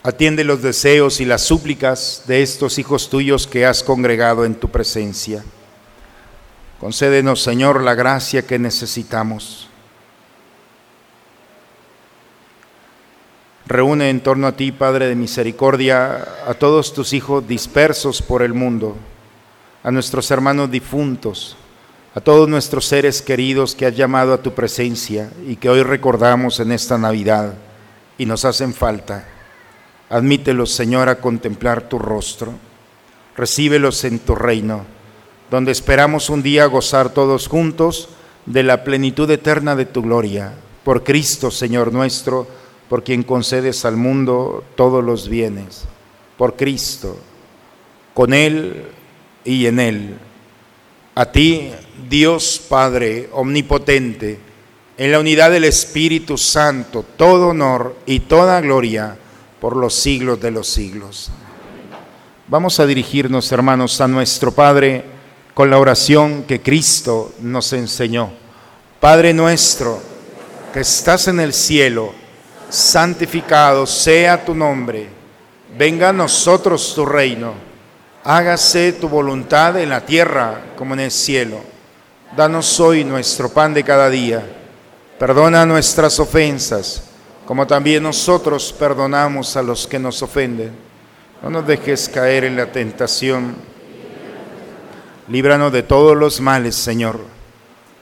atiende 0.04 0.44
los 0.44 0.62
deseos 0.62 1.20
y 1.20 1.24
las 1.24 1.42
súplicas 1.42 2.22
de 2.26 2.42
estos 2.42 2.78
hijos 2.78 3.10
tuyos 3.10 3.48
que 3.48 3.66
has 3.66 3.82
congregado 3.82 4.44
en 4.44 4.54
tu 4.54 4.68
presencia. 4.68 5.44
Concédenos, 6.78 7.42
Señor, 7.42 7.82
la 7.82 7.94
gracia 7.94 8.46
que 8.46 8.58
necesitamos. 8.60 9.68
Reúne 13.66 14.10
en 14.10 14.20
torno 14.20 14.46
a 14.46 14.56
ti, 14.56 14.70
Padre 14.70 15.06
de 15.08 15.14
misericordia, 15.16 16.28
a 16.46 16.54
todos 16.54 16.92
tus 16.92 17.12
hijos 17.12 17.46
dispersos 17.46 18.22
por 18.22 18.42
el 18.42 18.54
mundo, 18.54 18.96
a 19.82 19.90
nuestros 19.90 20.30
hermanos 20.30 20.70
difuntos, 20.70 21.56
a 22.14 22.20
todos 22.20 22.48
nuestros 22.48 22.86
seres 22.86 23.20
queridos 23.22 23.74
que 23.74 23.86
has 23.86 23.96
llamado 23.96 24.32
a 24.32 24.42
tu 24.42 24.52
presencia 24.52 25.30
y 25.46 25.56
que 25.56 25.70
hoy 25.70 25.82
recordamos 25.82 26.60
en 26.60 26.70
esta 26.70 26.98
Navidad 26.98 27.54
y 28.22 28.26
nos 28.26 28.44
hacen 28.44 28.72
falta. 28.72 29.26
Admítelos, 30.08 30.70
Señor, 30.70 31.08
a 31.08 31.18
contemplar 31.18 31.88
tu 31.88 31.98
rostro. 31.98 32.54
Recíbelos 33.36 34.04
en 34.04 34.20
tu 34.20 34.36
reino, 34.36 34.84
donde 35.50 35.72
esperamos 35.72 36.30
un 36.30 36.40
día 36.40 36.66
gozar 36.66 37.10
todos 37.10 37.48
juntos 37.48 38.10
de 38.46 38.62
la 38.62 38.84
plenitud 38.84 39.28
eterna 39.28 39.74
de 39.74 39.86
tu 39.86 40.02
gloria. 40.02 40.54
Por 40.84 41.02
Cristo, 41.02 41.50
Señor 41.50 41.92
nuestro, 41.92 42.46
por 42.88 43.02
quien 43.02 43.24
concedes 43.24 43.84
al 43.84 43.96
mundo 43.96 44.62
todos 44.76 45.02
los 45.02 45.28
bienes. 45.28 45.82
Por 46.38 46.54
Cristo, 46.54 47.16
con 48.14 48.34
Él 48.34 48.84
y 49.44 49.66
en 49.66 49.80
Él. 49.80 50.14
A 51.16 51.26
ti, 51.26 51.72
Dios 52.08 52.62
Padre 52.68 53.30
Omnipotente, 53.32 54.38
en 54.96 55.10
la 55.10 55.18
unidad 55.18 55.50
del 55.50 55.64
Espíritu 55.64 56.36
Santo, 56.36 57.04
todo 57.16 57.48
honor 57.48 57.96
y 58.06 58.20
toda 58.20 58.60
gloria 58.60 59.16
por 59.60 59.76
los 59.76 59.94
siglos 59.94 60.40
de 60.40 60.50
los 60.50 60.68
siglos. 60.68 61.30
Vamos 62.48 62.78
a 62.80 62.86
dirigirnos, 62.86 63.50
hermanos, 63.52 64.00
a 64.00 64.08
nuestro 64.08 64.52
Padre 64.52 65.04
con 65.54 65.70
la 65.70 65.78
oración 65.78 66.44
que 66.44 66.60
Cristo 66.60 67.32
nos 67.40 67.72
enseñó. 67.72 68.32
Padre 69.00 69.32
nuestro, 69.32 70.00
que 70.72 70.80
estás 70.80 71.28
en 71.28 71.40
el 71.40 71.52
cielo, 71.52 72.12
santificado 72.68 73.86
sea 73.86 74.44
tu 74.44 74.54
nombre, 74.54 75.08
venga 75.76 76.10
a 76.10 76.12
nosotros 76.12 76.94
tu 76.94 77.06
reino, 77.06 77.54
hágase 78.24 78.92
tu 78.92 79.08
voluntad 79.08 79.78
en 79.78 79.88
la 79.88 80.04
tierra 80.04 80.62
como 80.76 80.94
en 80.94 81.00
el 81.00 81.10
cielo. 81.10 81.60
Danos 82.36 82.78
hoy 82.80 83.04
nuestro 83.04 83.48
pan 83.50 83.74
de 83.74 83.84
cada 83.84 84.08
día 84.08 84.61
Perdona 85.22 85.64
nuestras 85.64 86.18
ofensas, 86.18 87.04
como 87.46 87.64
también 87.64 88.02
nosotros 88.02 88.74
perdonamos 88.76 89.56
a 89.56 89.62
los 89.62 89.86
que 89.86 90.00
nos 90.00 90.20
ofenden. 90.20 90.72
No 91.40 91.48
nos 91.48 91.64
dejes 91.64 92.08
caer 92.08 92.42
en 92.42 92.56
la 92.56 92.72
tentación. 92.72 93.54
Líbranos 95.28 95.72
de 95.72 95.84
todos 95.84 96.16
los 96.16 96.40
males, 96.40 96.74
Señor. 96.74 97.20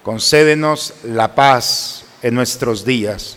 Concédenos 0.03 0.95
la 1.05 1.35
paz 1.35 2.05
en 2.23 2.35
nuestros 2.35 2.87
días, 2.87 3.37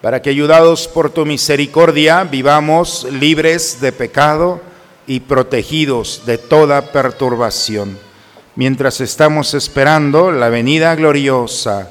para 0.00 0.22
que 0.22 0.30
ayudados 0.30 0.88
por 0.88 1.10
tu 1.10 1.26
misericordia 1.26 2.24
vivamos 2.24 3.04
libres 3.04 3.78
de 3.82 3.92
pecado 3.92 4.62
y 5.06 5.20
protegidos 5.20 6.22
de 6.24 6.38
toda 6.38 6.92
perturbación, 6.92 7.98
mientras 8.56 9.02
estamos 9.02 9.52
esperando 9.52 10.32
la 10.32 10.48
venida 10.48 10.94
gloriosa 10.94 11.90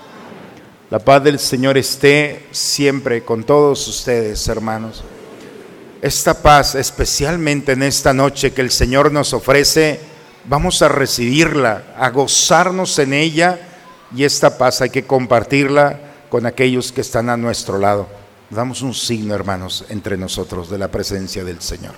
La 0.91 0.99
paz 0.99 1.23
del 1.23 1.39
Señor 1.39 1.77
esté 1.77 2.47
siempre 2.51 3.23
con 3.23 3.45
todos 3.45 3.87
ustedes, 3.87 4.45
hermanos. 4.49 5.05
Esta 6.01 6.41
paz, 6.41 6.75
especialmente 6.75 7.71
en 7.71 7.83
esta 7.83 8.13
noche 8.13 8.51
que 8.51 8.59
el 8.59 8.71
Señor 8.71 9.09
nos 9.09 9.33
ofrece, 9.33 10.01
vamos 10.43 10.81
a 10.81 10.89
recibirla, 10.89 11.95
a 11.97 12.09
gozarnos 12.09 12.99
en 12.99 13.13
ella 13.13 13.69
y 14.13 14.25
esta 14.25 14.57
paz 14.57 14.81
hay 14.81 14.89
que 14.89 15.05
compartirla 15.05 15.97
con 16.29 16.45
aquellos 16.45 16.91
que 16.91 16.99
están 16.99 17.29
a 17.29 17.37
nuestro 17.37 17.77
lado. 17.77 18.09
Damos 18.49 18.81
un 18.81 18.93
signo, 18.93 19.33
hermanos, 19.33 19.85
entre 19.87 20.17
nosotros 20.17 20.69
de 20.69 20.77
la 20.77 20.89
presencia 20.89 21.45
del 21.45 21.61
Señor. 21.61 21.93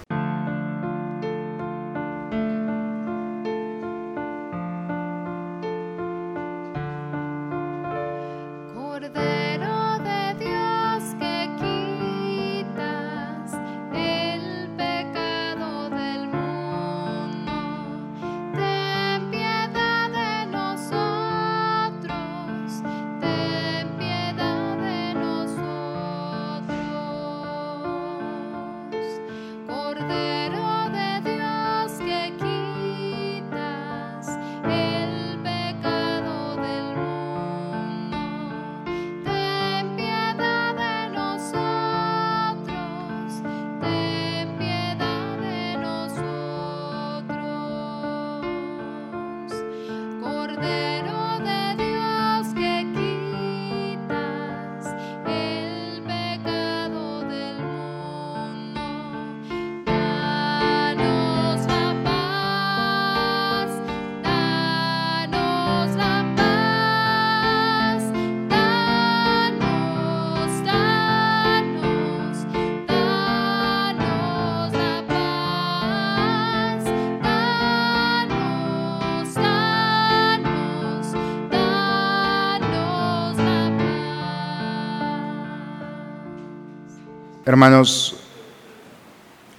Hermanos, 87.54 88.16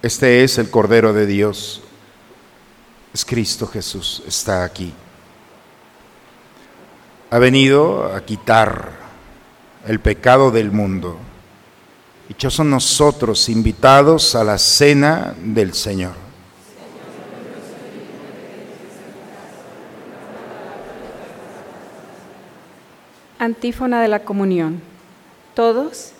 este 0.01 0.43
es 0.43 0.57
el 0.57 0.69
Cordero 0.69 1.13
de 1.13 1.25
Dios. 1.25 1.81
Es 3.13 3.23
Cristo 3.23 3.67
Jesús, 3.67 4.21
está 4.27 4.65
aquí. 4.65 4.93
Ha 7.29 7.39
venido 7.39 8.13
a 8.13 8.19
quitar 8.25 8.91
el 9.87 10.01
pecado 10.01 10.51
del 10.51 10.73
mundo. 10.73 11.17
son 12.49 12.69
nosotros 12.69 13.47
invitados 13.47 14.35
a 14.35 14.43
la 14.43 14.57
cena 14.57 15.33
del 15.41 15.73
Señor. 15.73 16.15
Antífona 23.39 24.01
de 24.01 24.09
la 24.09 24.19
comunión. 24.25 24.81
Todos 25.53 26.14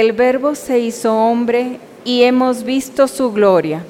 el 0.00 0.10
Verbo 0.10 0.56
se 0.56 0.80
hizo 0.80 1.16
hombre 1.16 1.78
y 2.04 2.24
hemos 2.24 2.64
visto 2.64 3.06
su 3.06 3.30
gloria. 3.30 3.84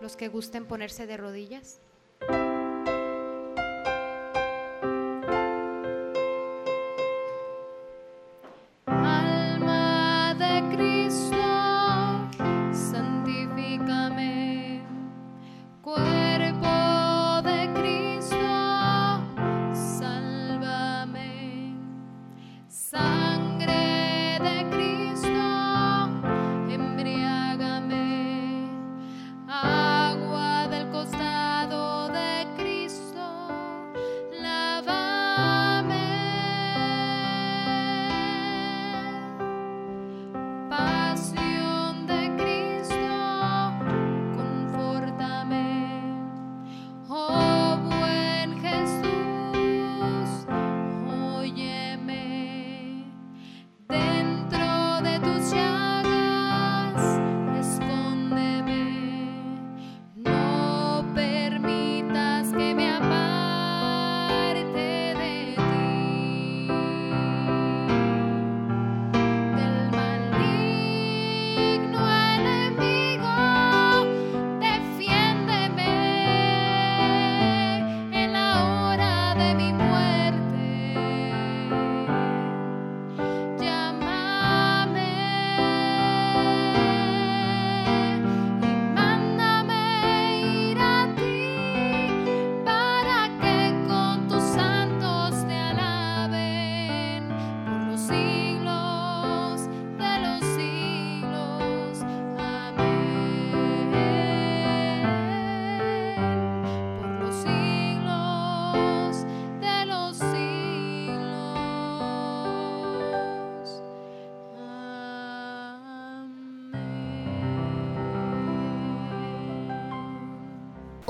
Los 0.00 0.16
que 0.16 0.26
gusten 0.26 0.64
ponerse 0.64 1.06
de 1.06 1.16
rodillas. 1.16 1.78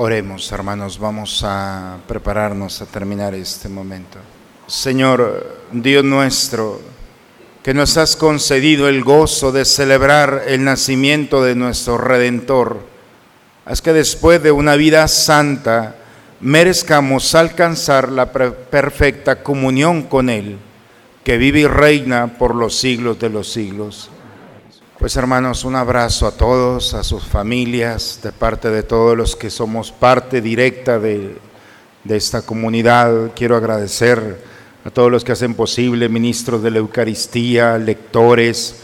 Oremos, 0.04 0.52
hermanos, 0.52 0.98
vamos 0.98 1.42
a 1.46 1.96
prepararnos 2.06 2.82
a 2.82 2.84
terminar 2.84 3.34
este 3.34 3.70
momento. 3.70 4.18
Señor, 4.66 5.62
Dios 5.72 6.04
nuestro, 6.04 6.78
que 7.62 7.72
nos 7.72 7.96
has 7.96 8.14
concedido 8.14 8.86
el 8.86 9.02
gozo 9.02 9.50
de 9.50 9.64
celebrar 9.64 10.42
el 10.46 10.62
nacimiento 10.62 11.42
de 11.42 11.54
nuestro 11.54 11.96
Redentor, 11.96 12.80
haz 13.64 13.80
que 13.80 13.94
después 13.94 14.42
de 14.42 14.52
una 14.52 14.76
vida 14.76 15.08
santa 15.08 15.96
merezcamos 16.38 17.34
alcanzar 17.34 18.10
la 18.10 18.30
perfecta 18.30 19.42
comunión 19.42 20.02
con 20.02 20.28
Él, 20.28 20.58
que 21.24 21.38
vive 21.38 21.60
y 21.60 21.66
reina 21.66 22.36
por 22.36 22.54
los 22.54 22.76
siglos 22.78 23.18
de 23.18 23.30
los 23.30 23.50
siglos. 23.50 24.10
Pues 25.04 25.16
hermanos, 25.16 25.64
un 25.64 25.76
abrazo 25.76 26.26
a 26.26 26.30
todos, 26.30 26.94
a 26.94 27.04
sus 27.04 27.24
familias, 27.24 28.20
de 28.22 28.32
parte 28.32 28.70
de 28.70 28.82
todos 28.82 29.14
los 29.14 29.36
que 29.36 29.50
somos 29.50 29.92
parte 29.92 30.40
directa 30.40 30.98
de, 30.98 31.36
esta 32.08 32.40
comunidad. 32.40 33.32
Quiero 33.36 33.54
agradecer 33.54 34.42
a 34.82 34.88
todos 34.88 35.10
los 35.10 35.22
que 35.22 35.32
hacen 35.32 35.52
posible, 35.52 36.08
ministros 36.08 36.62
de 36.62 36.70
la 36.70 36.78
Eucaristía, 36.78 37.76
lectores, 37.76 38.76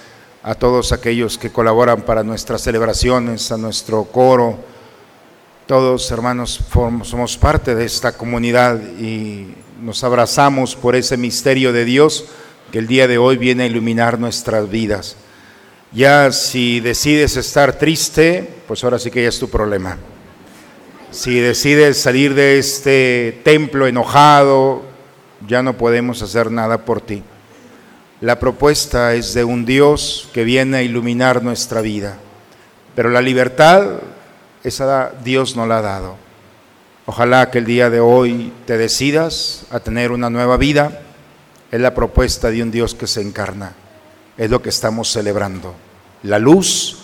a 0.42 0.54
todos 0.54 0.92
aquellos 0.92 1.38
que 1.38 1.48
colaboran 1.48 2.02
para 2.02 2.22
nuestras 2.22 2.60
celebraciones, 2.60 3.50
a 3.50 3.56
nuestro 3.56 4.04
coro. 4.04 4.58
Todos, 5.64 6.10
hermanos, 6.10 6.60
somos 7.02 7.38
parte 7.38 7.74
de 7.74 7.86
esta 7.86 8.12
comunidad 8.12 8.78
y 8.98 9.54
nos 9.80 10.04
abrazamos 10.04 10.76
por 10.76 10.96
ese 10.96 11.16
misterio 11.16 11.72
de 11.72 11.86
Dios 11.86 12.26
que 12.70 12.78
el 12.78 12.88
día 12.88 13.08
de 13.08 13.16
hoy 13.16 13.38
viene 13.38 13.62
a 13.62 13.68
iluminar 13.68 14.18
nuestras 14.18 14.68
vidas. 14.68 15.16
Ya 15.92 16.30
si 16.30 16.78
decides 16.78 17.36
estar 17.36 17.76
triste, 17.76 18.48
pues 18.68 18.84
ahora 18.84 19.00
sí 19.00 19.10
que 19.10 19.24
ya 19.24 19.28
es 19.28 19.40
tu 19.40 19.50
problema. 19.50 19.98
Si 21.10 21.40
decides 21.40 22.00
salir 22.00 22.34
de 22.34 22.58
este 22.58 23.40
templo 23.42 23.88
enojado, 23.88 24.82
ya 25.48 25.64
no 25.64 25.76
podemos 25.76 26.22
hacer 26.22 26.52
nada 26.52 26.84
por 26.84 27.00
ti. 27.00 27.24
La 28.20 28.38
propuesta 28.38 29.14
es 29.14 29.34
de 29.34 29.42
un 29.42 29.64
Dios 29.64 30.28
que 30.32 30.44
viene 30.44 30.76
a 30.76 30.82
iluminar 30.82 31.42
nuestra 31.42 31.80
vida. 31.80 32.18
Pero 32.94 33.10
la 33.10 33.20
libertad, 33.20 33.98
esa 34.62 35.10
Dios 35.24 35.56
no 35.56 35.66
la 35.66 35.78
ha 35.78 35.82
dado. 35.82 36.16
Ojalá 37.06 37.50
que 37.50 37.58
el 37.58 37.64
día 37.64 37.90
de 37.90 37.98
hoy 37.98 38.52
te 38.64 38.78
decidas 38.78 39.64
a 39.70 39.80
tener 39.80 40.12
una 40.12 40.30
nueva 40.30 40.56
vida. 40.56 41.00
Es 41.72 41.80
la 41.80 41.94
propuesta 41.94 42.48
de 42.52 42.62
un 42.62 42.70
Dios 42.70 42.94
que 42.94 43.08
se 43.08 43.22
encarna 43.22 43.74
es 44.40 44.48
lo 44.48 44.62
que 44.62 44.70
estamos 44.70 45.12
celebrando. 45.12 45.74
La 46.22 46.38
luz 46.38 46.96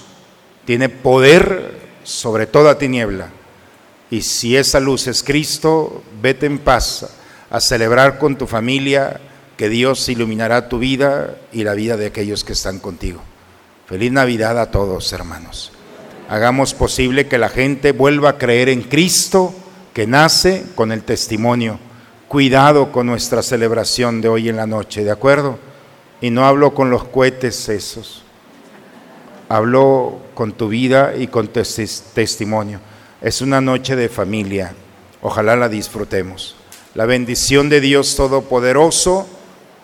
tiene 0.65 0.89
poder 0.89 1.79
sobre 2.03 2.47
toda 2.47 2.79
tiniebla. 2.79 3.29
Y 4.11 4.23
si 4.23 4.57
esa 4.57 4.81
luz 4.81 5.07
es 5.07 5.23
Cristo, 5.23 6.03
vete 6.23 6.47
en 6.47 6.59
paz 6.59 7.07
a 7.51 7.61
celebrar 7.61 8.19
con 8.19 8.39
tu 8.39 8.47
familia 8.47 9.21
que 9.59 9.69
Dios 9.69 10.09
iluminará 10.09 10.71
tu 10.71 10.79
vida 10.79 11.37
y 11.53 11.63
la 11.63 11.75
vida 11.75 11.99
de 11.99 12.07
aquellos 12.07 12.43
que 12.43 12.55
están 12.55 12.79
contigo. 12.79 13.21
Feliz 13.87 14.13
Navidad 14.13 14.59
a 14.59 14.71
todos, 14.71 15.13
hermanos. 15.13 15.73
Hagamos 16.31 16.73
posible 16.73 17.29
que 17.29 17.37
la 17.37 17.51
gente 17.51 17.93
vuelva 17.93 18.31
a 18.31 18.39
creer 18.39 18.71
en 18.71 18.81
Cristo 18.81 19.55
que 19.93 20.07
nace 20.07 20.65
con 20.75 20.91
el 20.91 21.03
testimonio. 21.03 21.79
Cuidado 22.29 22.93
con 22.93 23.07
nuestra 23.07 23.43
celebración 23.43 24.23
de 24.23 24.29
hoy 24.31 24.49
en 24.49 24.57
la 24.57 24.67
noche, 24.67 25.05
¿de 25.05 25.11
acuerdo? 25.11 25.66
Y 26.21 26.31
no 26.31 26.47
hablo 26.47 26.75
con 26.75 26.91
los 26.91 27.05
cohetes 27.05 27.69
esos. 27.69 28.23
Hablo 29.49 30.19
con 30.35 30.53
tu 30.53 30.69
vida 30.69 31.15
y 31.17 31.29
con 31.29 31.49
tu 31.49 31.61
testimonio. 32.15 32.81
Es 33.21 33.41
una 33.41 33.61
noche 33.61 33.97
de 33.97 34.09
familia. 34.09 34.75
Ojalá 35.23 35.57
la 35.57 35.69
disfrutemos. 35.69 36.57
La 36.95 37.07
bendición 37.07 37.69
de 37.69 37.81
Dios 37.81 38.17
Todopoderoso, 38.17 39.27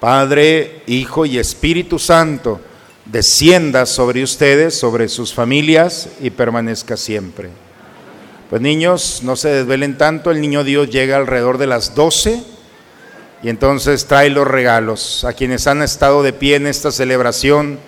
Padre, 0.00 0.82
Hijo 0.86 1.26
y 1.26 1.38
Espíritu 1.38 1.98
Santo, 1.98 2.60
descienda 3.04 3.86
sobre 3.86 4.22
ustedes, 4.22 4.78
sobre 4.78 5.08
sus 5.08 5.34
familias 5.34 6.08
y 6.20 6.30
permanezca 6.30 6.96
siempre. 6.96 7.50
Pues 8.48 8.62
niños, 8.62 9.20
no 9.22 9.36
se 9.36 9.48
desvelen 9.48 9.96
tanto, 9.96 10.30
el 10.30 10.40
niño 10.40 10.64
Dios 10.64 10.90
llega 10.90 11.16
alrededor 11.16 11.58
de 11.58 11.66
las 11.66 11.94
12 11.94 12.51
Y 13.42 13.48
entonces 13.48 14.06
trae 14.06 14.30
los 14.30 14.46
regalos. 14.46 15.24
A 15.24 15.32
quienes 15.32 15.66
han 15.66 15.82
estado 15.82 16.22
de 16.22 16.32
pie 16.32 16.56
en 16.56 16.66
esta 16.66 16.92
celebración, 16.92 17.78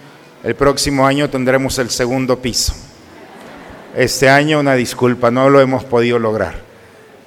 el 0.42 0.54
próximo 0.56 1.06
año 1.06 1.30
tendremos 1.30 1.78
el 1.78 1.90
segundo 1.90 2.40
piso. 2.40 2.74
Este 3.96 4.28
año, 4.28 4.58
una 4.58 4.74
disculpa, 4.74 5.30
no 5.30 5.48
lo 5.48 5.60
hemos 5.60 5.84
podido 5.84 6.18
lograr. 6.18 6.56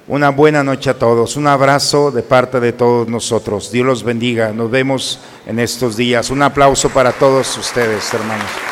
Una 0.06 0.30
buena 0.30 0.62
noche 0.62 0.90
a 0.90 0.98
todos, 0.98 1.36
un 1.36 1.46
abrazo 1.46 2.10
de 2.10 2.22
parte 2.22 2.60
de 2.60 2.72
todos 2.72 3.08
nosotros. 3.08 3.70
Dios 3.70 3.86
los 3.86 4.02
bendiga, 4.02 4.52
nos 4.52 4.70
vemos 4.70 5.20
en 5.46 5.58
estos 5.58 5.96
días. 5.96 6.30
Un 6.30 6.42
aplauso 6.42 6.90
para 6.90 7.12
todos 7.12 7.56
ustedes, 7.56 8.12
hermanos. 8.12 8.67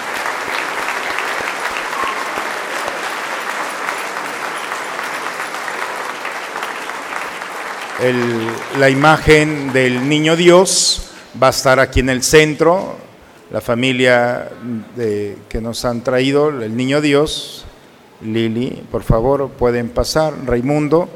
La 8.78 8.90
imagen 8.90 9.72
del 9.72 10.08
niño 10.08 10.36
Dios 10.36 11.10
va 11.42 11.46
a 11.48 11.50
estar 11.50 11.80
aquí 11.80 12.00
en 12.00 12.10
el 12.10 12.22
centro, 12.22 12.96
la 13.50 13.60
familia 13.60 14.50
que 15.48 15.60
nos 15.60 15.84
han 15.84 16.02
traído, 16.02 16.48
el 16.48 16.76
niño 16.76 17.00
Dios, 17.00 17.64
Lili, 18.20 18.82
por 18.90 19.02
favor, 19.02 19.48
pueden 19.50 19.88
pasar, 19.88 20.34
Raimundo, 20.44 21.08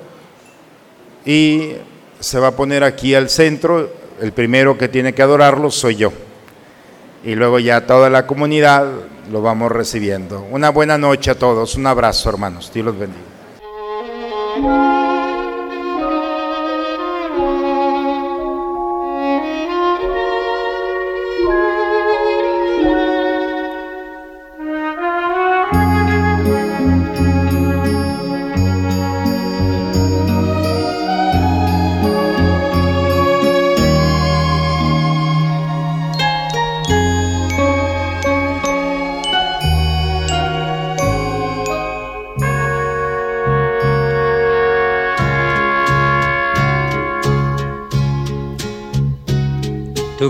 y 1.25 1.73
se 2.19 2.39
va 2.39 2.49
a 2.49 2.57
poner 2.57 2.85
aquí 2.85 3.15
al 3.15 3.29
centro, 3.29 3.91
el 4.21 4.33
primero 4.33 4.79
que 4.79 4.89
tiene 4.89 5.13
que 5.13 5.23
adorarlo 5.23 5.71
soy 5.71 5.97
yo, 5.97 6.13
y 7.25 7.35
luego 7.35 7.59
ya 7.59 7.87
toda 7.87 8.09
la 8.09 8.27
comunidad 8.27 8.87
lo 9.31 9.43
vamos 9.43 9.71
recibiendo. 9.71 10.47
Una 10.51 10.71
buena 10.71 10.97
noche 10.97 11.31
a 11.31 11.39
todos, 11.39 11.75
un 11.75 11.87
abrazo 11.87 12.31
hermanos, 12.31 12.71
Dios 12.73 12.87
los 12.87 12.99
bendiga. 12.99 13.25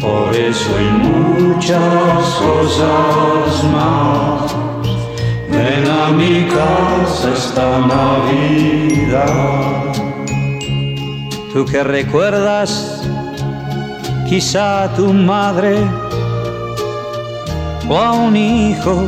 Por 0.00 0.34
eso 0.34 0.70
hay 0.78 0.90
muchas 1.08 2.24
cosas 2.34 3.64
más. 3.72 4.56
Ven 5.50 5.86
a 5.90 6.08
mi 6.08 6.46
casa 6.48 7.32
esta 7.34 7.80
Navidad. 7.80 9.20
Tú 11.52 11.66
que 11.66 11.84
recuerdas 11.84 13.02
quizá 14.28 14.84
a 14.84 14.94
tu 14.94 15.12
madre 15.12 15.76
o 17.86 17.98
a 17.98 18.12
un 18.12 18.36
hijo 18.36 19.04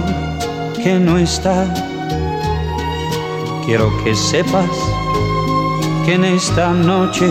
que 0.83 0.99
no 0.99 1.17
está. 1.17 1.73
Quiero 3.65 3.91
que 4.03 4.15
sepas 4.15 4.69
que 6.05 6.15
en 6.15 6.25
esta 6.25 6.73
noche 6.73 7.31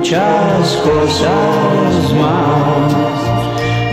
muchas 0.00 0.76
cosas 0.76 2.12
más. 2.14 2.92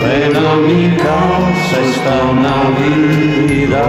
ven 0.01 0.33
a 0.37 0.55
mi 0.55 0.95
casa 0.95 1.77
esta 1.89 2.17
Navidad. 2.47 3.81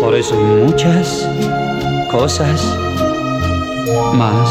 Por 0.00 0.14
eso 0.14 0.34
muchas 0.34 1.28
cosas 2.10 2.58
más. 4.14 4.48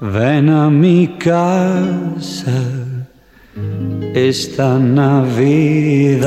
Ven 0.00 0.48
a 0.48 0.70
mi 0.70 1.08
casa 1.18 2.52
esta 4.14 4.78
Navidad. 4.78 6.26